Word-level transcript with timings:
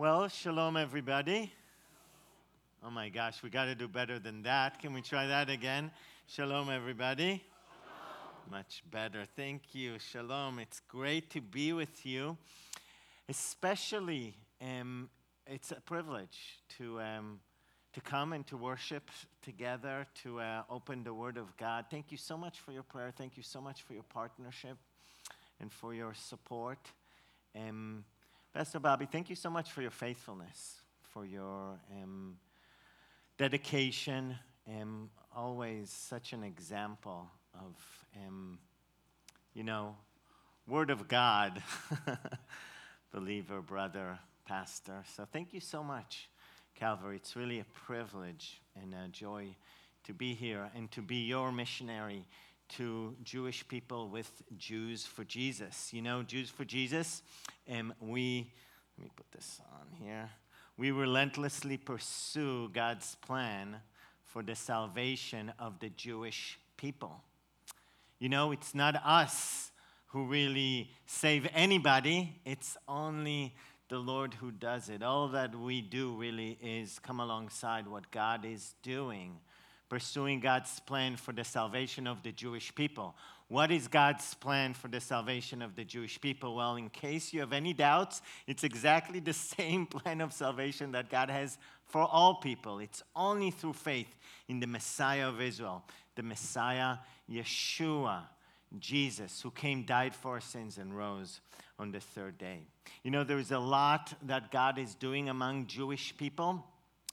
Well, 0.00 0.28
shalom, 0.28 0.78
everybody. 0.78 1.52
Oh 2.82 2.90
my 2.90 3.10
gosh, 3.10 3.42
we 3.42 3.50
got 3.50 3.66
to 3.66 3.74
do 3.74 3.86
better 3.86 4.18
than 4.18 4.42
that. 4.44 4.78
Can 4.78 4.94
we 4.94 5.02
try 5.02 5.26
that 5.26 5.50
again? 5.50 5.90
Shalom, 6.26 6.70
everybody. 6.70 7.44
Much 8.50 8.82
better. 8.90 9.26
Thank 9.36 9.74
you. 9.74 9.98
Shalom. 9.98 10.58
It's 10.58 10.80
great 10.88 11.28
to 11.32 11.42
be 11.42 11.74
with 11.74 12.06
you. 12.06 12.38
Especially, 13.28 14.34
um, 14.62 15.10
it's 15.46 15.70
a 15.70 15.82
privilege 15.82 16.62
to, 16.78 16.98
um, 17.02 17.38
to 17.92 18.00
come 18.00 18.32
and 18.32 18.46
to 18.46 18.56
worship 18.56 19.10
together, 19.42 20.06
to 20.22 20.40
uh, 20.40 20.62
open 20.70 21.04
the 21.04 21.12
Word 21.12 21.36
of 21.36 21.54
God. 21.58 21.84
Thank 21.90 22.10
you 22.10 22.16
so 22.16 22.38
much 22.38 22.60
for 22.60 22.72
your 22.72 22.84
prayer. 22.84 23.12
Thank 23.14 23.36
you 23.36 23.42
so 23.42 23.60
much 23.60 23.82
for 23.82 23.92
your 23.92 24.04
partnership 24.04 24.78
and 25.60 25.70
for 25.70 25.92
your 25.92 26.14
support. 26.14 26.78
Um, 27.54 28.04
Pastor 28.52 28.80
Bobby, 28.80 29.06
thank 29.06 29.30
you 29.30 29.36
so 29.36 29.48
much 29.48 29.70
for 29.70 29.80
your 29.80 29.92
faithfulness, 29.92 30.80
for 31.12 31.24
your 31.24 31.78
um, 32.02 32.36
dedication, 33.38 34.34
and 34.66 35.08
always 35.36 35.88
such 35.88 36.32
an 36.32 36.42
example 36.42 37.30
of, 37.54 37.76
um, 38.26 38.58
you 39.54 39.62
know, 39.62 39.94
Word 40.66 40.90
of 40.90 41.06
God, 41.06 41.62
believer, 43.12 43.62
brother, 43.62 44.18
pastor. 44.44 45.04
So 45.14 45.28
thank 45.32 45.54
you 45.54 45.60
so 45.60 45.84
much, 45.84 46.28
Calvary. 46.74 47.16
It's 47.16 47.36
really 47.36 47.60
a 47.60 47.66
privilege 47.86 48.60
and 48.74 48.92
a 48.94 49.06
joy 49.06 49.54
to 50.02 50.12
be 50.12 50.34
here 50.34 50.68
and 50.74 50.90
to 50.90 51.02
be 51.02 51.18
your 51.18 51.52
missionary 51.52 52.26
to 52.76 53.14
Jewish 53.22 53.66
people 53.66 54.08
with 54.08 54.30
Jews 54.56 55.04
for 55.04 55.24
Jesus. 55.24 55.92
You 55.92 56.02
know, 56.02 56.22
Jews 56.22 56.50
for 56.50 56.64
Jesus, 56.64 57.22
and 57.66 57.92
we, 58.00 58.52
let 58.96 59.04
me 59.04 59.10
put 59.16 59.30
this 59.32 59.60
on 59.72 59.86
here. 60.04 60.30
We 60.76 60.90
relentlessly 60.92 61.76
pursue 61.76 62.70
God's 62.72 63.16
plan 63.16 63.76
for 64.24 64.42
the 64.42 64.54
salvation 64.54 65.52
of 65.58 65.80
the 65.80 65.90
Jewish 65.90 66.58
people. 66.76 67.22
You 68.18 68.28
know, 68.28 68.52
it's 68.52 68.74
not 68.74 68.94
us 69.04 69.72
who 70.08 70.26
really 70.26 70.90
save 71.06 71.48
anybody, 71.54 72.40
it's 72.44 72.76
only 72.88 73.54
the 73.88 73.98
Lord 73.98 74.34
who 74.34 74.52
does 74.52 74.88
it. 74.88 75.02
All 75.02 75.28
that 75.28 75.54
we 75.54 75.80
do 75.80 76.14
really 76.14 76.58
is 76.62 76.98
come 76.98 77.20
alongside 77.20 77.88
what 77.88 78.10
God 78.10 78.44
is 78.44 78.74
doing 78.82 79.38
pursuing 79.90 80.38
God's 80.38 80.80
plan 80.80 81.16
for 81.16 81.32
the 81.32 81.44
salvation 81.44 82.06
of 82.06 82.22
the 82.22 82.32
Jewish 82.32 82.72
people. 82.74 83.16
What 83.48 83.72
is 83.72 83.88
God's 83.88 84.32
plan 84.34 84.72
for 84.72 84.86
the 84.86 85.00
salvation 85.00 85.60
of 85.60 85.74
the 85.74 85.84
Jewish 85.84 86.20
people? 86.20 86.54
Well, 86.54 86.76
in 86.76 86.88
case 86.88 87.32
you 87.32 87.40
have 87.40 87.52
any 87.52 87.72
doubts, 87.74 88.22
it's 88.46 88.62
exactly 88.62 89.18
the 89.18 89.32
same 89.56 89.86
plan 89.86 90.20
of 90.20 90.32
salvation 90.32 90.92
that 90.92 91.10
God 91.10 91.28
has 91.28 91.58
for 91.84 92.02
all 92.02 92.36
people. 92.36 92.78
It's 92.78 93.02
only 93.16 93.50
through 93.50 93.72
faith 93.72 94.16
in 94.48 94.60
the 94.60 94.68
Messiah 94.68 95.28
of 95.28 95.40
Israel, 95.40 95.82
the 96.14 96.22
Messiah, 96.22 96.98
Yeshua, 97.28 98.22
Jesus, 98.78 99.42
who 99.42 99.50
came, 99.50 99.82
died 99.82 100.14
for 100.14 100.34
our 100.34 100.40
sins, 100.40 100.78
and 100.78 100.96
rose 100.96 101.40
on 101.80 101.90
the 101.90 101.98
third 101.98 102.38
day. 102.38 102.60
You 103.02 103.10
know, 103.10 103.24
there 103.24 103.38
is 103.38 103.50
a 103.50 103.58
lot 103.58 104.14
that 104.22 104.52
God 104.52 104.78
is 104.78 104.94
doing 104.94 105.28
among 105.28 105.66
Jewish 105.66 106.16
people. 106.16 106.64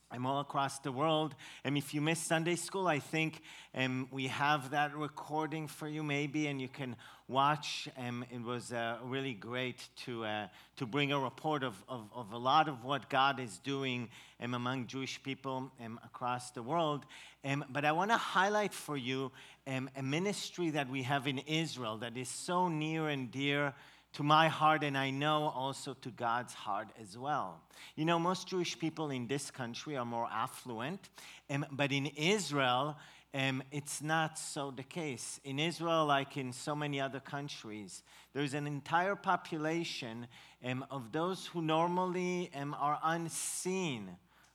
I'm 0.09 0.25
all 0.25 0.39
across 0.39 0.79
the 0.79 0.91
world. 0.91 1.35
And 1.65 1.77
if 1.77 1.93
you 1.93 1.99
missed 1.99 2.27
Sunday 2.27 2.55
school, 2.55 2.87
I 2.87 2.99
think 2.99 3.41
um, 3.75 4.07
we 4.09 4.27
have 4.27 4.71
that 4.71 4.95
recording 4.95 5.67
for 5.67 5.87
you, 5.87 6.01
maybe, 6.01 6.47
and 6.47 6.61
you 6.61 6.69
can 6.69 6.95
watch. 7.27 7.89
Um, 7.97 8.23
it 8.31 8.41
was 8.41 8.71
uh, 8.71 8.97
really 9.03 9.33
great 9.33 9.89
to, 10.05 10.23
uh, 10.23 10.47
to 10.77 10.85
bring 10.85 11.11
a 11.11 11.19
report 11.19 11.63
of, 11.63 11.75
of, 11.89 12.09
of, 12.15 12.31
a 12.31 12.37
lot 12.37 12.69
of 12.69 12.85
what 12.85 13.09
God 13.09 13.41
is 13.41 13.57
doing 13.57 14.07
um, 14.39 14.53
among 14.53 14.87
Jewish 14.87 15.21
people 15.21 15.71
um, 15.83 15.99
across 16.05 16.51
the 16.51 16.63
world. 16.63 17.05
Um, 17.43 17.65
but 17.69 17.83
I 17.83 17.91
want 17.91 18.11
to 18.11 18.17
highlight 18.17 18.73
for 18.73 18.95
you 18.95 19.31
a 19.67 20.01
ministry 20.01 20.69
that 20.69 20.89
we 20.89 21.03
have 21.03 21.27
in 21.27 21.39
Israel 21.39 21.97
that 21.97 22.15
is 22.15 22.29
so 22.29 22.69
near 22.69 23.09
and 23.09 23.29
dear 23.29 23.73
to 24.13 24.23
my 24.23 24.47
heart, 24.47 24.83
and 24.83 24.97
I 24.97 25.09
know 25.09 25.51
also 25.55 25.93
to 26.01 26.09
God's 26.09 26.53
heart 26.53 26.89
as 27.01 27.17
well. 27.17 27.61
You 27.95 28.05
know, 28.05 28.17
most 28.17 28.47
Jewish 28.47 28.77
people 28.77 29.11
in 29.11 29.27
this 29.27 29.51
country 29.51 29.95
are 29.95 30.05
more 30.05 30.27
affluent, 30.31 31.09
um, 31.49 31.65
but 31.71 31.91
in 31.91 32.07
Israel, 32.07 32.97
um, 33.33 33.61
it's 33.71 34.01
not 34.01 34.39
so 34.39 34.71
the 34.71 34.83
case. 34.83 35.39
In 35.43 35.59
Israel, 35.59 36.05
like 36.05 36.37
in 36.37 36.51
so 36.51 36.75
many 36.75 36.99
other 36.99 37.19
countries, 37.19 38.01
there's 38.33 38.53
an 38.53 38.65
entire 38.65 39.15
population 39.15 40.27
um, 40.65 40.85
of 40.89 41.11
those 41.11 41.45
who 41.45 41.61
normally 41.61 42.49
um, 42.55 42.75
are 42.79 42.99
unseen 43.03 44.09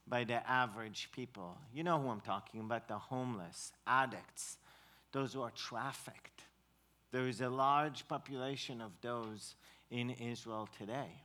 by 0.08 0.24
the 0.24 0.48
average 0.50 1.10
people. 1.12 1.56
You 1.72 1.84
know 1.84 2.00
who 2.00 2.08
I'm 2.08 2.20
talking 2.20 2.60
about 2.60 2.88
the 2.88 2.98
homeless, 2.98 3.72
addicts, 3.86 4.56
those 5.12 5.34
who 5.34 5.42
are 5.42 5.52
trafficked 5.52 6.44
there 7.12 7.28
is 7.28 7.42
a 7.42 7.48
large 7.48 8.08
population 8.08 8.80
of 8.80 8.90
those 9.02 9.54
in 9.90 10.10
Israel 10.10 10.68
today. 10.76 11.22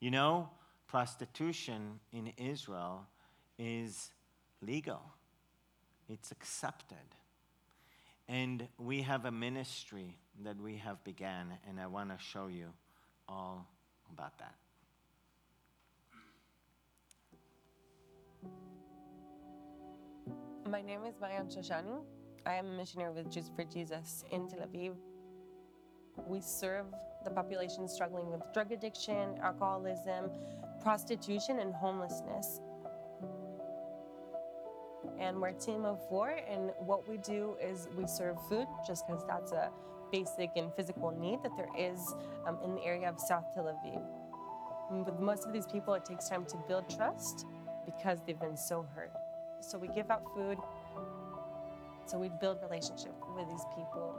You 0.00 0.10
know, 0.10 0.50
prostitution 0.88 2.00
in 2.12 2.32
Israel 2.36 3.06
is 3.58 4.10
legal, 4.60 5.00
it's 6.08 6.32
accepted. 6.32 6.98
And 8.28 8.68
we 8.78 9.02
have 9.02 9.24
a 9.24 9.30
ministry 9.30 10.16
that 10.44 10.60
we 10.60 10.76
have 10.76 11.02
began, 11.04 11.58
and 11.68 11.80
I 11.80 11.86
want 11.86 12.10
to 12.10 12.22
show 12.22 12.48
you 12.48 12.66
all 13.28 13.66
about 14.12 14.38
that. 14.38 14.54
My 20.68 20.82
name 20.82 21.04
is 21.04 21.14
Mayan 21.20 21.46
Shoshani. 21.46 22.19
I 22.46 22.54
am 22.54 22.66
a 22.66 22.76
missionary 22.76 23.12
with 23.12 23.30
Jews 23.30 23.50
for 23.54 23.64
Jesus 23.64 24.24
in 24.30 24.48
Tel 24.48 24.60
Aviv. 24.60 24.94
We 26.26 26.40
serve 26.40 26.86
the 27.24 27.30
population 27.30 27.86
struggling 27.86 28.30
with 28.30 28.40
drug 28.54 28.72
addiction, 28.72 29.38
alcoholism, 29.42 30.30
prostitution, 30.82 31.58
and 31.58 31.74
homelessness. 31.74 32.60
And 35.18 35.38
we're 35.38 35.48
a 35.48 35.52
team 35.52 35.84
of 35.84 36.00
four, 36.08 36.30
and 36.48 36.70
what 36.78 37.06
we 37.08 37.18
do 37.18 37.56
is 37.62 37.88
we 37.96 38.06
serve 38.06 38.36
food 38.48 38.66
just 38.86 39.06
because 39.06 39.22
that's 39.26 39.52
a 39.52 39.70
basic 40.10 40.50
and 40.56 40.72
physical 40.74 41.10
need 41.10 41.42
that 41.42 41.52
there 41.56 41.68
is 41.78 42.14
um, 42.46 42.58
in 42.64 42.74
the 42.74 42.82
area 42.82 43.08
of 43.08 43.20
South 43.20 43.44
Tel 43.54 43.64
Aviv. 43.64 44.02
With 45.06 45.20
most 45.20 45.46
of 45.46 45.52
these 45.52 45.66
people, 45.66 45.92
it 45.94 46.06
takes 46.06 46.28
time 46.28 46.46
to 46.46 46.56
build 46.66 46.88
trust 46.88 47.46
because 47.84 48.20
they've 48.26 48.40
been 48.40 48.56
so 48.56 48.86
hurt. 48.94 49.12
So 49.60 49.78
we 49.78 49.88
give 49.88 50.10
out 50.10 50.22
food, 50.34 50.58
so 52.10 52.18
we 52.18 52.28
build 52.40 52.58
relationship 52.62 53.14
with 53.36 53.48
these 53.48 53.64
people. 53.76 54.16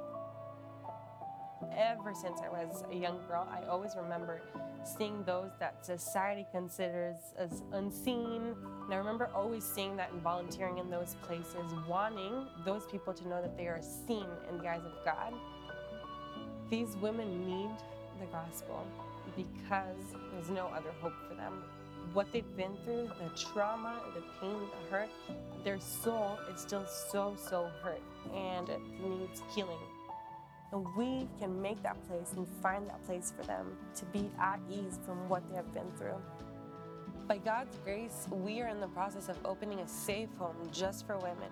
Ever 1.78 2.14
since 2.14 2.40
I 2.42 2.50
was 2.50 2.84
a 2.90 2.96
young 2.96 3.20
girl, 3.28 3.48
I 3.52 3.66
always 3.68 3.96
remember 3.96 4.42
seeing 4.84 5.24
those 5.26 5.52
that 5.60 5.86
society 5.86 6.46
considers 6.52 7.18
as 7.38 7.64
unseen. 7.74 8.56
And 8.86 8.94
I 8.94 8.96
remember 8.96 9.30
always 9.36 9.64
seeing 9.64 9.98
that 9.98 10.12
and 10.12 10.22
volunteering 10.22 10.78
in 10.78 10.90
those 10.90 11.16
places, 11.22 11.74
wanting 11.88 12.48
those 12.66 12.86
people 12.86 13.14
to 13.14 13.28
know 13.28 13.42
that 13.42 13.58
they 13.58 13.68
are 13.68 13.82
seen 13.82 14.26
in 14.50 14.58
the 14.58 14.68
eyes 14.68 14.86
of 14.86 14.94
God. 15.06 15.34
These 16.70 16.96
women 16.98 17.46
need 17.46 17.72
the 18.20 18.26
gospel 18.28 18.86
because 19.36 20.16
there's 20.32 20.50
no 20.50 20.68
other 20.68 20.92
hope 21.02 21.14
for 21.28 21.36
them 21.36 21.64
what 22.14 22.32
they've 22.32 22.58
been 22.58 22.76
through, 22.84 23.10
the 23.20 23.30
trauma, 23.38 24.02
the 24.14 24.22
pain, 24.40 24.60
the 24.60 24.96
hurt, 24.96 25.10
their 25.64 25.80
soul 25.80 26.38
is 26.54 26.62
still 26.62 26.86
so, 26.86 27.36
so 27.38 27.70
hurt 27.82 28.02
and 28.34 28.70
it 28.70 28.82
needs 29.02 29.42
healing. 29.56 29.80
And 30.72 30.86
we 30.96 31.28
can 31.40 31.62
make 31.62 31.82
that 31.84 32.02
place 32.08 32.34
and 32.36 32.48
find 32.62 32.88
that 32.90 33.06
place 33.06 33.34
for 33.36 33.44
them 33.44 33.78
to 33.96 34.06
be 34.06 34.30
at 34.40 34.60
ease 34.70 35.00
from 35.06 35.28
what 35.28 35.48
they 35.50 35.56
have 35.56 35.74
been 35.74 35.92
through. 35.98 36.16
By 37.28 37.38
God's 37.38 37.78
grace, 37.84 38.28
we 38.30 38.62
are 38.62 38.68
in 38.68 38.80
the 38.80 38.88
process 38.88 39.30
of 39.30 39.38
opening 39.46 39.80
a 39.80 39.88
safe 39.88 40.30
home 40.38 40.56
just 40.72 41.06
for 41.06 41.18
women. 41.18 41.52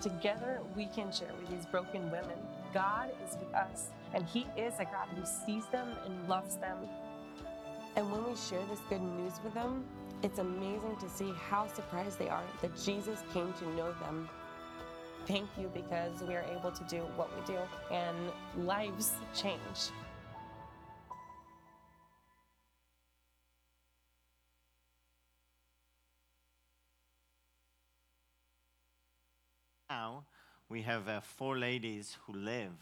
Together, 0.00 0.60
we 0.76 0.86
can 0.86 1.12
share 1.12 1.30
with 1.38 1.50
these 1.50 1.66
broken 1.66 2.10
women. 2.10 2.38
God 2.72 3.10
is 3.26 3.36
with 3.36 3.52
us, 3.54 3.88
and 4.14 4.24
He 4.24 4.46
is 4.56 4.74
a 4.78 4.84
God 4.84 5.08
who 5.14 5.24
sees 5.24 5.66
them 5.66 5.88
and 6.04 6.28
loves 6.28 6.56
them 6.56 6.78
and 7.96 8.10
when 8.10 8.24
we 8.24 8.36
share 8.36 8.64
this 8.70 8.80
good 8.88 9.02
news 9.02 9.34
with 9.42 9.54
them, 9.54 9.84
it's 10.22 10.38
amazing 10.38 10.96
to 11.00 11.08
see 11.08 11.32
how 11.48 11.66
surprised 11.66 12.18
they 12.18 12.28
are 12.28 12.44
that 12.60 12.76
Jesus 12.76 13.20
came 13.32 13.52
to 13.54 13.68
know 13.70 13.92
them. 14.00 14.28
Thank 15.26 15.48
you 15.58 15.70
because 15.72 16.22
we 16.22 16.34
are 16.34 16.44
able 16.56 16.70
to 16.70 16.84
do 16.84 16.98
what 17.16 17.30
we 17.34 17.54
do 17.54 17.58
and 17.90 18.16
lives 18.66 19.12
change. 19.34 19.90
Now 29.88 30.24
we 30.68 30.82
have 30.82 31.08
uh, 31.08 31.20
four 31.20 31.58
ladies 31.58 32.16
who 32.24 32.34
live 32.34 32.72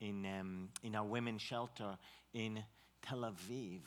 in, 0.00 0.24
um, 0.40 0.68
in 0.82 0.94
our 0.94 1.04
women's 1.04 1.42
shelter 1.42 1.98
in 2.32 2.64
Tel 3.02 3.20
Aviv. 3.20 3.80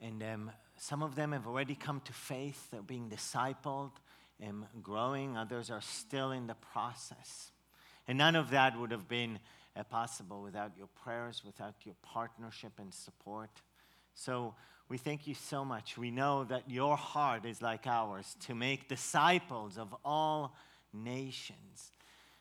And 0.00 0.22
um, 0.22 0.50
some 0.76 1.02
of 1.02 1.14
them 1.14 1.32
have 1.32 1.46
already 1.46 1.74
come 1.74 2.00
to 2.04 2.12
faith, 2.12 2.70
they're 2.70 2.82
being 2.82 3.08
discipled 3.10 3.92
and 4.40 4.64
growing, 4.82 5.36
others 5.36 5.70
are 5.70 5.80
still 5.80 6.30
in 6.30 6.46
the 6.46 6.54
process. 6.54 7.50
And 8.06 8.18
none 8.18 8.36
of 8.36 8.50
that 8.50 8.78
would 8.78 8.92
have 8.92 9.08
been 9.08 9.38
uh, 9.76 9.82
possible 9.82 10.42
without 10.42 10.72
your 10.76 10.86
prayers, 11.02 11.42
without 11.44 11.74
your 11.84 11.96
partnership 12.02 12.72
and 12.78 12.94
support. 12.94 13.50
So 14.14 14.54
we 14.88 14.96
thank 14.96 15.26
you 15.26 15.34
so 15.34 15.64
much. 15.64 15.98
We 15.98 16.10
know 16.10 16.44
that 16.44 16.70
your 16.70 16.96
heart 16.96 17.44
is 17.44 17.60
like 17.60 17.86
ours 17.86 18.36
to 18.46 18.54
make 18.54 18.88
disciples 18.88 19.76
of 19.76 19.94
all 20.04 20.54
nations. 20.92 21.92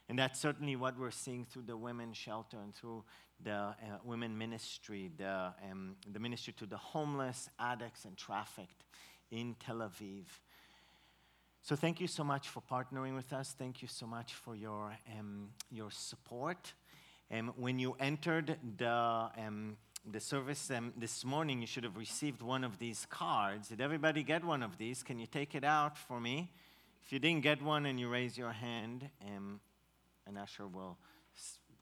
And 0.08 0.18
that's 0.18 0.40
certainly 0.40 0.76
what 0.76 0.98
we're 0.98 1.12
seeing 1.12 1.46
through 1.46 1.64
the 1.64 1.76
women's 1.76 2.16
shelter 2.16 2.58
and 2.58 2.74
through 2.74 3.04
the 3.44 3.52
uh, 3.52 3.74
women 4.04 4.38
ministry, 4.38 5.12
the, 5.18 5.54
um, 5.70 5.96
the 6.12 6.20
ministry 6.20 6.54
to 6.58 6.66
the 6.66 6.78
homeless, 6.78 7.50
addicts, 7.60 8.06
and 8.06 8.18
trafficked 8.18 8.84
in 9.32 9.56
Tel 9.60 9.78
Aviv. 9.78 10.26
So 11.62 11.76
thank 11.76 12.00
you 12.00 12.08
so 12.08 12.24
much 12.24 12.48
for 12.48 12.62
partnering 12.62 13.16
with 13.16 13.34
us. 13.34 13.54
Thank 13.58 13.82
you 13.82 13.88
so 13.88 14.08
much 14.08 14.34
for 14.34 14.56
your, 14.56 14.98
um, 15.20 15.50
your 15.70 15.92
support. 15.92 16.74
Um, 17.30 17.54
when 17.58 17.78
you 17.78 17.96
entered 18.00 18.58
the, 18.78 19.30
um, 19.38 19.76
the 20.10 20.20
service 20.20 20.72
um, 20.72 20.94
this 20.96 21.26
morning, 21.26 21.60
you 21.60 21.68
should 21.68 21.84
have 21.84 21.98
received 21.98 22.42
one 22.42 22.64
of 22.64 22.80
these 22.80 23.06
cards. 23.10 23.68
Did 23.68 23.82
everybody 23.82 24.24
get 24.24 24.46
one 24.46 24.64
of 24.64 24.78
these? 24.78 25.04
Can 25.04 25.20
you 25.20 25.28
take 25.28 25.56
it 25.56 25.66
out 25.66 25.98
for 25.98 26.22
me? 26.22 26.50
If 27.04 27.12
you 27.12 27.20
didn't 27.20 27.44
get 27.44 27.62
one 27.62 27.86
and 27.86 28.00
you 28.00 28.08
raise 28.08 28.38
your 28.38 28.54
hand, 28.54 29.10
um, 29.26 29.60
an 30.26 30.38
usher 30.38 30.68
will 30.68 30.98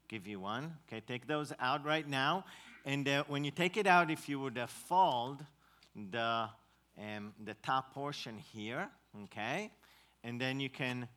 give 0.08 0.26
you 0.26 0.40
one. 0.40 0.74
Okay, 0.86 1.00
take 1.00 1.26
those 1.26 1.52
out 1.60 1.84
right 1.84 2.08
now. 2.08 2.44
And 2.84 3.08
uh, 3.08 3.24
when 3.28 3.44
you 3.44 3.50
take 3.50 3.76
it 3.76 3.86
out, 3.86 4.10
if 4.10 4.28
you 4.28 4.38
would 4.40 4.56
have 4.56 4.70
fold 4.70 5.44
the, 6.12 6.48
um, 6.98 7.34
the 7.44 7.54
top 7.62 7.92
portion 7.92 8.38
here, 8.38 8.88
okay, 9.24 9.72
and 10.22 10.40
then 10.40 10.60
you 10.60 10.70
can 10.70 11.08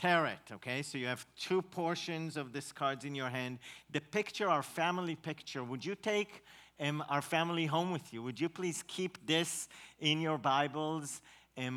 tear 0.00 0.26
it, 0.26 0.52
okay? 0.52 0.82
So 0.82 0.98
you 0.98 1.06
have 1.06 1.26
two 1.38 1.62
portions 1.62 2.36
of 2.36 2.52
this 2.52 2.70
cards 2.70 3.04
in 3.04 3.14
your 3.14 3.28
hand. 3.28 3.58
The 3.90 4.00
picture, 4.00 4.48
our 4.48 4.62
family 4.62 5.16
picture, 5.16 5.64
would 5.64 5.84
you 5.84 5.94
take 5.94 6.44
um, 6.78 7.02
our 7.08 7.22
family 7.22 7.66
home 7.66 7.90
with 7.90 8.12
you? 8.12 8.22
Would 8.22 8.38
you 8.38 8.48
please 8.48 8.84
keep 8.86 9.26
this 9.26 9.68
in 9.98 10.20
your 10.20 10.38
Bibles? 10.38 11.22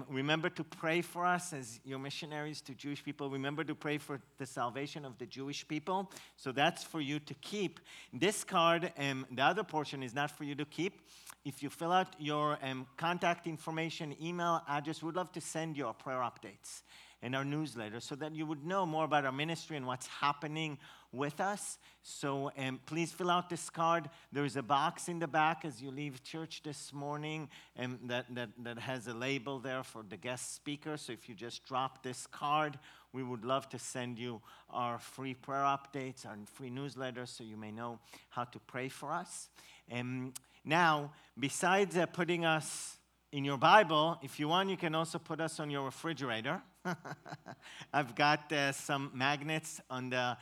Remember 0.10 0.50
to 0.50 0.64
pray 0.64 1.02
for 1.02 1.26
us 1.26 1.54
as 1.54 1.80
your 1.86 2.00
missionaries 2.00 2.60
to 2.62 2.74
Jewish 2.74 3.04
people. 3.04 3.30
Remember 3.30 3.64
to 3.64 3.74
pray 3.74 3.98
for 3.98 4.20
the 4.38 4.46
salvation 4.46 5.06
of 5.06 5.18
the 5.18 5.26
Jewish 5.26 5.66
people. 5.68 6.12
So 6.36 6.52
that's 6.52 6.84
for 6.84 7.00
you 7.00 7.20
to 7.20 7.34
keep. 7.36 7.80
This 8.12 8.44
card, 8.44 8.92
um, 8.98 9.26
the 9.32 9.44
other 9.44 9.64
portion, 9.64 10.04
is 10.04 10.14
not 10.14 10.32
for 10.32 10.44
you 10.44 10.56
to 10.56 10.66
keep. 10.66 11.02
If 11.46 11.64
you 11.64 11.70
fill 11.70 11.94
out 11.94 12.16
your 12.20 12.58
um, 12.62 12.86
contact 12.98 13.48
information, 13.48 14.16
email 14.22 14.62
address, 14.68 15.02
we'd 15.02 15.16
love 15.16 15.32
to 15.32 15.42
send 15.42 15.78
you 15.78 15.88
our 15.88 15.94
prayer 15.94 16.20
updates 16.20 16.82
and 17.22 17.36
our 17.36 17.46
newsletter 17.46 18.00
so 18.00 18.16
that 18.16 18.34
you 18.34 18.46
would 18.46 18.66
know 18.66 18.86
more 18.86 19.06
about 19.06 19.26
our 19.26 19.32
ministry 19.32 19.78
and 19.78 19.86
what's 19.86 20.08
happening 20.08 20.78
with 21.12 21.42
us. 21.42 21.78
So 22.02 22.52
um, 22.58 22.80
please 22.86 23.12
fill 23.12 23.30
out 23.30 23.50
this 23.50 23.70
card. 23.70 24.10
There 24.32 24.46
is 24.46 24.56
a 24.56 24.64
box 24.64 25.10
in 25.10 25.20
the 25.20 25.28
back 25.28 25.66
as 25.66 25.82
you 25.82 25.92
leave 25.92 26.24
church 26.24 26.62
this 26.64 26.94
morning 26.94 27.50
um, 27.78 28.00
that, 28.06 28.26
that, 28.36 28.50
that 28.64 28.80
has 28.80 29.08
a 29.08 29.14
label 29.14 29.60
there 29.60 29.84
for 29.84 30.04
the 30.08 30.18
guest 30.18 30.56
speaker. 30.56 30.98
So 30.98 31.14
if 31.14 31.28
you 31.28 31.36
just 31.36 31.66
drop 31.66 32.04
this 32.04 32.28
card, 32.28 32.78
we 33.12 33.24
would 33.24 33.44
love 33.44 33.68
to 33.70 33.80
send 33.80 34.20
you 34.20 34.42
our 34.70 35.00
free 35.00 35.34
prayer 35.34 35.64
updates, 35.64 36.26
our 36.26 36.38
free 36.46 36.70
newsletters, 36.70 37.30
so 37.30 37.44
you 37.44 37.58
may 37.58 37.72
know 37.72 38.00
how 38.30 38.44
to 38.44 38.60
pray 38.60 38.88
for 38.88 39.12
us. 39.12 39.50
Um, 39.92 40.34
now, 40.64 41.12
besides 41.38 41.98
uh, 41.98 42.06
putting 42.06 42.46
us 42.46 42.98
in 43.32 43.44
your 43.44 43.58
Bible, 43.58 44.20
if 44.22 44.40
you 44.40 44.48
want, 44.48 44.70
you 44.70 44.78
can 44.78 44.94
also 44.94 45.18
put 45.18 45.42
us 45.42 45.60
on 45.60 45.72
your 45.72 45.84
refrigerator. 45.84 46.62
I've 47.94 48.16
got 48.16 48.52
uh, 48.52 48.72
some 48.72 49.12
magnets 49.14 49.82
on 49.90 50.10
the 50.10 50.38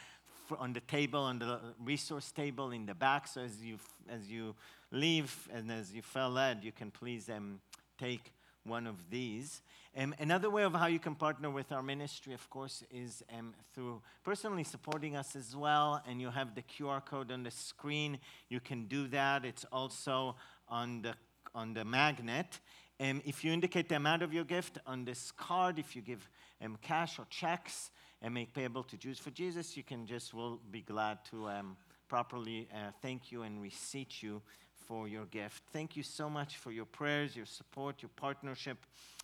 on 0.60 0.72
the 0.72 0.80
table, 0.80 1.20
on 1.20 1.40
the 1.40 1.60
resource 1.84 2.32
table 2.32 2.72
in 2.72 2.86
the 2.86 2.96
back. 2.96 3.28
So 3.28 3.42
as 3.42 3.62
you 3.62 3.78
as 4.10 4.30
you 4.30 4.56
leave 4.92 5.50
and 5.54 5.72
as 5.72 5.94
you 5.94 6.02
feel 6.02 6.30
led, 6.30 6.64
you 6.64 6.72
can 6.72 6.92
please 6.92 7.30
um, 7.30 7.60
take 7.98 8.32
one 8.64 8.88
of 8.88 9.10
these. 9.10 9.62
Um, 9.98 10.14
another 10.20 10.50
way 10.50 10.64
of 10.64 10.74
how 10.74 10.88
you 10.88 11.00
can 11.00 11.16
partner 11.16 11.50
with 11.50 11.72
our 11.72 11.82
ministry, 11.82 12.34
of 12.34 12.50
course, 12.50 12.84
is 12.92 13.24
um, 13.38 13.54
through 13.74 14.02
personally 14.24 14.64
supporting 14.64 15.16
us 15.16 15.36
as 15.36 15.56
well. 15.56 16.04
And 16.08 16.22
you 16.22 16.30
have 16.30 16.54
the 16.54 16.62
QR 16.62 17.04
code 17.04 17.32
on 17.32 17.44
the 17.44 17.52
screen. 17.52 18.20
You 18.50 18.60
can 18.60 18.86
do 18.86 19.08
that. 19.08 19.44
It's 19.44 19.66
also 19.72 20.36
on 20.70 21.02
the 21.02 21.16
on 21.56 21.74
the 21.74 21.84
magnet. 21.84 22.60
Um, 23.00 23.22
if 23.26 23.44
you 23.44 23.54
indicate 23.54 23.90
the 23.90 23.96
amount 23.96 24.24
of 24.24 24.34
your 24.34 24.44
gift 24.44 24.80
on 24.88 25.06
this 25.06 25.32
card, 25.32 25.78
if 25.78 25.96
you 25.96 26.02
give 26.02 26.28
um, 26.64 26.78
cash 26.82 27.20
or 27.20 27.28
checks 27.30 27.92
and 28.24 28.34
make 28.34 28.54
payable 28.54 28.84
to 28.84 28.98
Jews 28.98 29.20
for 29.20 29.30
Jesus, 29.30 29.78
you 29.78 29.84
can 29.84 30.08
just, 30.08 30.34
we'll 30.34 30.60
be 30.72 30.82
glad 30.82 31.24
to 31.26 31.48
um, 31.48 31.78
properly 32.08 32.68
uh, 32.74 32.92
thank 33.02 33.32
you 33.32 33.44
and 33.44 33.62
receipt 33.62 34.24
you 34.24 34.42
for 34.88 35.08
your 35.08 35.26
gift. 35.26 35.62
Thank 35.72 35.96
you 35.96 36.02
so 36.02 36.28
much 36.28 36.58
for 36.58 36.72
your 36.72 36.86
prayers, 36.86 37.36
your 37.36 37.46
support, 37.46 38.02
your 38.02 38.10
partnership 38.16 38.78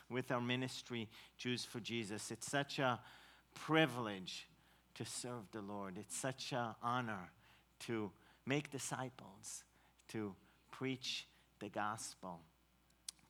with 0.10 0.32
our 0.32 0.42
ministry, 0.42 1.10
Jews 1.38 1.66
for 1.66 1.80
Jesus. 1.80 2.30
It's 2.30 2.52
such 2.52 2.78
a 2.78 3.00
privilege 3.56 4.48
to 4.96 5.06
serve 5.06 5.50
the 5.52 5.62
Lord. 5.62 5.98
It's 5.98 6.16
such 6.16 6.52
an 6.52 6.76
honor 6.84 7.32
to 7.82 8.12
make 8.46 8.70
disciples, 8.70 9.64
to 10.10 10.36
preach 10.70 11.26
the 11.60 11.70
gospel 11.70 12.42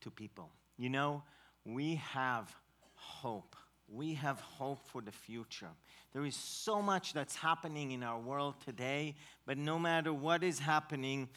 to 0.04 0.12
people. 0.12 0.50
You 0.78 0.90
know, 0.90 1.24
we 1.66 1.96
have 1.96 2.56
hope. 2.96 3.56
We 3.88 4.14
have 4.16 4.40
hope 4.40 4.80
for 4.88 5.02
the 5.02 5.12
future. 5.12 5.70
There 6.14 6.26
is 6.26 6.36
so 6.36 6.82
much 6.82 7.14
that's 7.14 7.36
happening 7.36 7.92
in 7.92 8.04
our 8.04 8.20
world 8.20 8.56
today, 8.64 9.16
but 9.46 9.58
no 9.58 9.78
matter 9.78 10.14
what 10.14 10.44
is 10.44 10.60
happening 10.60 11.28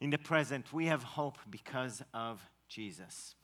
in 0.00 0.10
the 0.10 0.18
present, 0.18 0.72
we 0.72 0.86
have 0.86 1.02
hope 1.02 1.38
because 1.50 2.02
of 2.12 2.44
Jesus. 2.68 3.34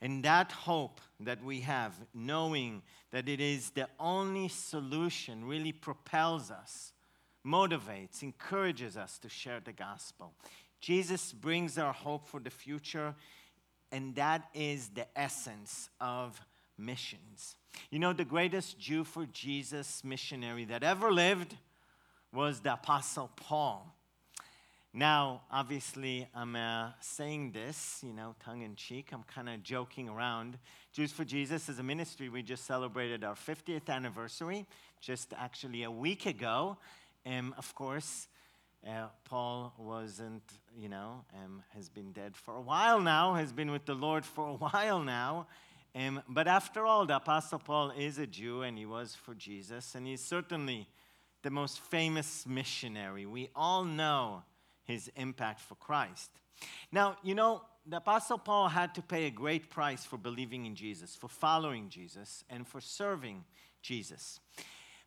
And 0.00 0.22
that 0.22 0.52
hope 0.52 1.00
that 1.20 1.42
we 1.42 1.60
have, 1.62 1.94
knowing 2.14 2.82
that 3.10 3.28
it 3.28 3.40
is 3.40 3.70
the 3.70 3.88
only 3.98 4.48
solution, 4.48 5.44
really 5.44 5.72
propels 5.72 6.50
us, 6.50 6.92
motivates, 7.44 8.22
encourages 8.22 8.96
us 8.96 9.18
to 9.18 9.28
share 9.28 9.60
the 9.64 9.72
gospel. 9.72 10.34
Jesus 10.80 11.32
brings 11.32 11.78
our 11.78 11.92
hope 11.92 12.28
for 12.28 12.38
the 12.38 12.50
future, 12.50 13.14
and 13.92 14.14
that 14.16 14.48
is 14.54 14.88
the 14.88 15.06
essence 15.18 15.88
of 16.00 16.40
missions. 16.76 17.56
You 17.90 17.98
know, 17.98 18.12
the 18.12 18.24
greatest 18.24 18.78
Jew 18.78 19.04
for 19.04 19.26
Jesus 19.26 20.02
missionary 20.04 20.64
that 20.66 20.82
ever 20.82 21.12
lived 21.12 21.56
was 22.32 22.60
the 22.60 22.74
Apostle 22.74 23.30
Paul. 23.36 23.94
Now, 24.94 25.42
obviously, 25.50 26.26
I'm 26.34 26.56
uh, 26.56 26.90
saying 27.00 27.52
this, 27.52 28.00
you 28.02 28.12
know, 28.12 28.34
tongue 28.42 28.62
in 28.62 28.74
cheek. 28.74 29.10
I'm 29.12 29.22
kind 29.22 29.48
of 29.48 29.62
joking 29.62 30.08
around. 30.08 30.58
Jews 30.92 31.12
for 31.12 31.24
Jesus 31.24 31.68
is 31.68 31.78
a 31.78 31.82
ministry. 31.82 32.28
We 32.28 32.42
just 32.42 32.64
celebrated 32.64 33.22
our 33.22 33.34
50th 33.34 33.88
anniversary, 33.88 34.66
just 35.00 35.34
actually 35.38 35.82
a 35.82 35.90
week 35.90 36.26
ago. 36.26 36.78
And 37.24 37.52
of 37.58 37.74
course, 37.74 38.28
uh, 38.86 39.06
Paul 39.24 39.74
wasn't, 39.78 40.42
you 40.78 40.88
know, 40.88 41.24
um, 41.34 41.62
has 41.74 41.88
been 41.88 42.12
dead 42.12 42.36
for 42.36 42.54
a 42.54 42.60
while 42.60 43.00
now, 43.00 43.34
has 43.34 43.52
been 43.52 43.72
with 43.72 43.84
the 43.84 43.94
Lord 43.94 44.24
for 44.24 44.46
a 44.46 44.52
while 44.70 45.00
now. 45.00 45.48
Um, 45.94 46.22
but 46.28 46.46
after 46.46 46.86
all, 46.86 47.04
the 47.04 47.16
Apostle 47.16 47.58
Paul 47.58 47.90
is 47.90 48.18
a 48.18 48.26
Jew 48.26 48.62
and 48.62 48.78
he 48.78 48.86
was 48.86 49.14
for 49.14 49.34
Jesus, 49.34 49.94
and 49.94 50.06
he's 50.06 50.22
certainly 50.22 50.86
the 51.42 51.50
most 51.50 51.80
famous 51.80 52.46
missionary. 52.46 53.26
We 53.26 53.48
all 53.56 53.84
know 53.84 54.42
his 54.84 55.10
impact 55.16 55.60
for 55.60 55.74
Christ. 55.74 56.30
Now, 56.92 57.16
you 57.24 57.34
know, 57.34 57.62
the 57.86 57.96
Apostle 57.96 58.38
Paul 58.38 58.68
had 58.68 58.94
to 58.94 59.02
pay 59.02 59.26
a 59.26 59.30
great 59.30 59.70
price 59.70 60.04
for 60.04 60.16
believing 60.16 60.66
in 60.66 60.76
Jesus, 60.76 61.16
for 61.16 61.28
following 61.28 61.88
Jesus, 61.88 62.44
and 62.50 62.66
for 62.66 62.80
serving 62.80 63.44
Jesus. 63.82 64.40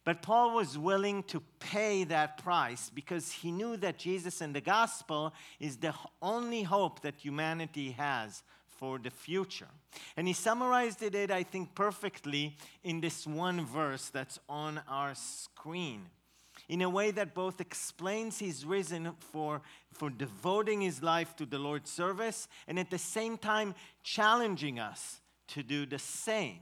But 0.03 0.23
Paul 0.23 0.55
was 0.55 0.77
willing 0.77 1.23
to 1.23 1.43
pay 1.59 2.03
that 2.05 2.37
price 2.43 2.89
because 2.93 3.31
he 3.31 3.51
knew 3.51 3.77
that 3.77 3.99
Jesus 3.99 4.41
and 4.41 4.55
the 4.55 4.61
gospel 4.61 5.33
is 5.59 5.77
the 5.77 5.93
only 6.21 6.63
hope 6.63 7.01
that 7.01 7.15
humanity 7.15 7.91
has 7.91 8.41
for 8.67 8.97
the 8.97 9.11
future. 9.11 9.67
And 10.17 10.27
he 10.27 10.33
summarized 10.33 11.03
it, 11.03 11.29
I 11.29 11.43
think, 11.43 11.75
perfectly 11.75 12.57
in 12.83 12.99
this 12.99 13.27
one 13.27 13.63
verse 13.63 14.09
that's 14.09 14.39
on 14.49 14.81
our 14.87 15.13
screen. 15.13 16.07
In 16.67 16.81
a 16.81 16.89
way 16.89 17.11
that 17.11 17.35
both 17.35 17.61
explains 17.61 18.39
his 18.39 18.65
reason 18.65 19.11
for, 19.19 19.61
for 19.93 20.09
devoting 20.09 20.81
his 20.81 21.03
life 21.03 21.35
to 21.35 21.45
the 21.45 21.59
Lord's 21.59 21.91
service 21.91 22.47
and 22.67 22.79
at 22.79 22.89
the 22.89 22.97
same 22.97 23.37
time 23.37 23.75
challenging 24.03 24.79
us 24.79 25.21
to 25.49 25.61
do 25.61 25.85
the 25.85 25.99
same. 25.99 26.59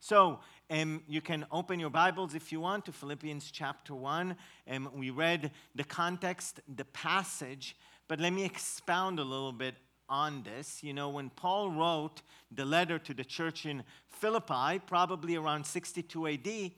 So, 0.00 0.40
um, 0.70 1.02
you 1.06 1.20
can 1.20 1.46
open 1.52 1.78
your 1.78 1.90
Bibles 1.90 2.34
if 2.34 2.50
you 2.50 2.60
want 2.60 2.86
to 2.86 2.92
Philippians 2.92 3.50
chapter 3.50 3.94
1. 3.94 4.34
Um, 4.70 4.90
we 4.94 5.10
read 5.10 5.50
the 5.74 5.84
context, 5.84 6.60
the 6.74 6.86
passage, 6.86 7.76
but 8.08 8.18
let 8.18 8.32
me 8.32 8.44
expound 8.44 9.18
a 9.18 9.24
little 9.24 9.52
bit 9.52 9.74
on 10.08 10.42
this. 10.42 10.82
You 10.82 10.94
know, 10.94 11.10
when 11.10 11.30
Paul 11.30 11.70
wrote 11.70 12.22
the 12.50 12.64
letter 12.64 12.98
to 12.98 13.12
the 13.12 13.24
church 13.24 13.66
in 13.66 13.84
Philippi, 14.08 14.80
probably 14.86 15.36
around 15.36 15.66
62 15.66 16.28
AD, 16.28 16.70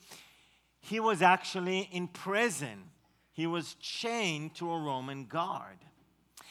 he 0.81 1.01
was 1.01 1.23
actually 1.23 1.89
in 1.93 2.09
prison. 2.09 2.91
He 3.33 3.47
was 3.47 3.75
chained 3.75 4.55
to 4.57 4.71
a 4.71 4.79
Roman 4.79 5.27
guard. 5.27 5.79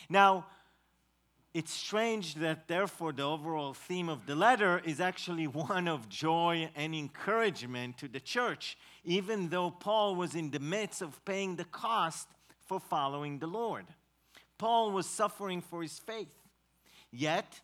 Now, 0.10 0.46
it's 1.55 1.71
strange 1.71 2.35
that, 2.35 2.67
therefore, 2.67 3.13
the 3.13 3.24
overall 3.24 3.74
theme 3.74 4.09
of 4.09 4.25
the 4.25 4.35
letter 4.35 4.81
is 4.83 5.00
actually 5.00 5.47
one 5.71 5.88
of 5.88 6.09
joy 6.09 6.69
and 6.75 6.93
encouragement 6.93 7.97
to 8.00 8.09
the 8.09 8.19
church, 8.19 8.77
even 9.05 9.47
though 9.47 9.71
Paul 9.71 10.15
was 10.17 10.35
in 10.35 10.51
the 10.51 10.59
midst 10.59 11.01
of 11.01 11.24
paying 11.24 11.55
the 11.55 11.63
cost 11.63 12.27
for 12.65 12.81
following 12.81 13.39
the 13.39 13.47
Lord. 13.47 13.85
Paul 14.57 14.91
was 14.91 15.05
suffering 15.05 15.62
for 15.62 15.81
his 15.81 15.97
faith. 15.97 16.35
Yet, 17.09 17.62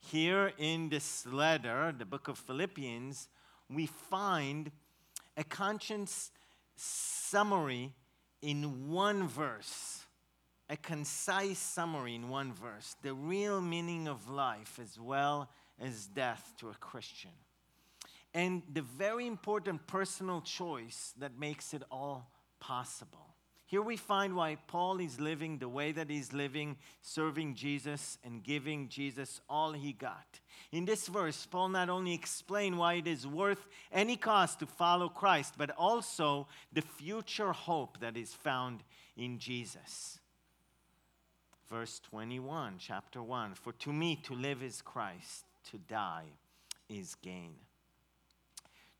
here 0.00 0.52
in 0.58 0.88
this 0.88 1.24
letter, 1.24 1.94
the 1.96 2.04
book 2.04 2.26
of 2.26 2.36
Philippians, 2.36 3.28
we 3.70 3.86
find 3.86 4.72
a 5.36 5.44
conscience 5.44 6.32
summary 6.74 7.92
in 8.42 8.88
one 8.90 9.28
verse 9.28 10.02
a 10.70 10.76
concise 10.76 11.58
summary 11.58 12.14
in 12.14 12.28
one 12.28 12.52
verse 12.52 12.96
the 13.02 13.14
real 13.14 13.60
meaning 13.60 14.06
of 14.06 14.28
life 14.28 14.78
as 14.82 14.98
well 15.00 15.48
as 15.80 16.06
death 16.06 16.52
to 16.58 16.68
a 16.68 16.74
Christian. 16.74 17.30
And 18.34 18.62
the 18.72 18.82
very 18.82 19.26
important 19.26 19.86
personal 19.86 20.42
choice 20.42 21.14
that 21.18 21.38
makes 21.38 21.72
it 21.72 21.82
all 21.90 22.30
possible. 22.60 23.24
Here 23.66 23.82
we 23.82 23.96
find 23.96 24.34
why 24.34 24.56
Paul 24.66 24.98
is 24.98 25.20
living 25.20 25.58
the 25.58 25.68
way 25.68 25.92
that 25.92 26.08
he's 26.08 26.32
living, 26.32 26.76
serving 27.02 27.54
Jesus 27.54 28.16
and 28.24 28.42
giving 28.42 28.88
Jesus 28.88 29.40
all 29.48 29.72
he 29.72 29.92
got. 29.92 30.40
In 30.72 30.86
this 30.86 31.06
verse, 31.06 31.46
Paul 31.46 31.70
not 31.70 31.90
only 31.90 32.14
explains 32.14 32.76
why 32.76 32.94
it 32.94 33.06
is 33.06 33.26
worth 33.26 33.66
any 33.92 34.16
cost 34.16 34.60
to 34.60 34.66
follow 34.66 35.08
Christ, 35.10 35.54
but 35.58 35.70
also 35.76 36.48
the 36.72 36.80
future 36.80 37.52
hope 37.52 38.00
that 38.00 38.16
is 38.16 38.32
found 38.32 38.82
in 39.16 39.38
Jesus 39.38 40.18
verse 41.70 42.00
21, 42.10 42.74
chapter 42.78 43.22
1 43.22 43.54
For 43.54 43.72
to 43.72 43.92
me 43.92 44.16
to 44.24 44.34
live 44.34 44.62
is 44.62 44.82
Christ, 44.82 45.44
to 45.70 45.78
die 45.78 46.26
is 46.88 47.14
gain. 47.16 47.54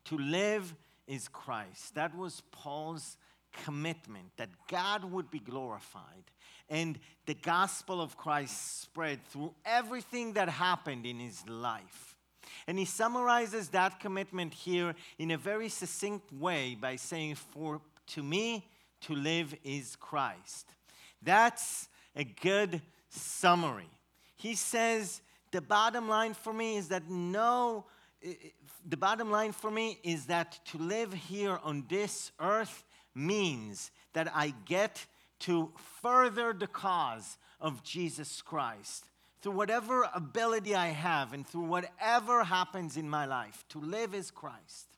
To 0.07 0.19
live 0.19 0.75
is 1.07 1.29
Christ. 1.29 1.95
That 1.95 2.17
was 2.17 2.43
Paul's 2.53 3.17
commitment 3.65 4.27
that 4.37 4.51
God 4.71 5.05
would 5.05 5.31
be 5.31 5.39
glorified 5.39 6.25
and 6.69 6.99
the 7.27 7.35
gospel 7.35 8.01
of 8.01 8.17
Christ 8.17 8.83
spread 8.83 9.25
through 9.27 9.55
everything 9.65 10.35
that 10.35 10.49
happened 10.49 11.07
in 11.07 11.19
his 11.19 11.47
life. 11.49 12.15
And 12.67 12.79
he 12.79 12.85
summarizes 12.85 13.71
that 13.71 14.01
commitment 14.01 14.53
here 14.53 14.95
in 15.19 15.31
a 15.31 15.39
very 15.39 15.69
succinct 15.69 16.33
way 16.33 16.77
by 16.79 16.97
saying, 16.97 17.37
For 17.37 17.81
to 18.09 18.23
me 18.23 18.67
to 19.03 19.15
live 19.15 19.55
is 19.65 19.97
Christ. 19.97 20.67
That's 21.23 21.89
a 22.17 22.25
good 22.25 22.83
summary. 23.09 23.91
He 24.37 24.55
says, 24.55 25.21
The 25.51 25.61
bottom 25.61 26.09
line 26.09 26.35
for 26.35 26.53
me 26.53 26.77
is 26.77 26.89
that 26.89 27.09
no, 27.09 27.87
the 28.87 28.97
bottom 28.97 29.31
line 29.31 29.53
for 29.53 29.71
me 29.71 29.99
is 30.03 30.27
that 30.27 30.59
to 30.67 30.79
live 30.79 31.13
here 31.13 31.59
on 31.63 31.85
this 31.89 32.33
earth 32.41 32.85
means 33.15 33.91
that 34.13 34.31
I 34.35 34.55
get 34.65 35.07
to 35.41 35.73
further 36.03 36.53
the 36.53 36.67
cause 36.67 37.39
of 37.61 37.83
Jesus 37.83 38.43
Christ 38.43 39.05
through 39.41 39.53
whatever 39.53 40.09
ability 40.15 40.75
I 40.75 40.89
have 40.89 41.33
and 41.33 41.47
through 41.47 41.63
whatever 41.63 42.45
happens 42.45 42.97
in 42.97 43.09
my 43.09 43.25
life. 43.25 43.65
To 43.71 43.81
live 43.81 44.15
is 44.15 44.31
Christ. 44.31 44.98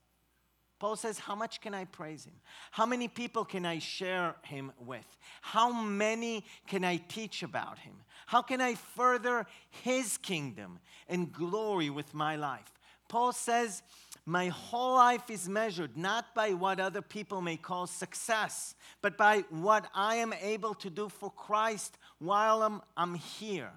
Paul 0.80 0.96
says, 0.96 1.18
How 1.18 1.34
much 1.34 1.60
can 1.60 1.74
I 1.74 1.84
praise 1.84 2.24
him? 2.24 2.32
How 2.72 2.86
many 2.86 3.06
people 3.06 3.44
can 3.44 3.64
I 3.66 3.78
share 3.78 4.34
him 4.42 4.72
with? 4.84 5.06
How 5.42 5.70
many 5.72 6.44
can 6.66 6.84
I 6.84 6.96
teach 6.96 7.42
about 7.42 7.78
him? 7.78 7.94
How 8.26 8.40
can 8.42 8.60
I 8.62 8.74
further 8.74 9.46
his 9.70 10.16
kingdom 10.16 10.80
and 11.06 11.32
glory 11.32 11.90
with 11.90 12.14
my 12.14 12.34
life? 12.36 12.72
Paul 13.08 13.32
says, 13.32 13.82
My 14.24 14.48
whole 14.48 14.94
life 14.94 15.28
is 15.28 15.48
measured 15.48 15.98
not 15.98 16.34
by 16.34 16.54
what 16.54 16.80
other 16.80 17.02
people 17.02 17.42
may 17.42 17.58
call 17.58 17.86
success, 17.86 18.74
but 19.02 19.18
by 19.18 19.44
what 19.50 19.86
I 19.94 20.16
am 20.16 20.32
able 20.32 20.72
to 20.74 20.88
do 20.88 21.10
for 21.10 21.30
Christ 21.30 21.98
while 22.18 22.62
I'm, 22.62 22.80
I'm 22.96 23.16
here. 23.16 23.70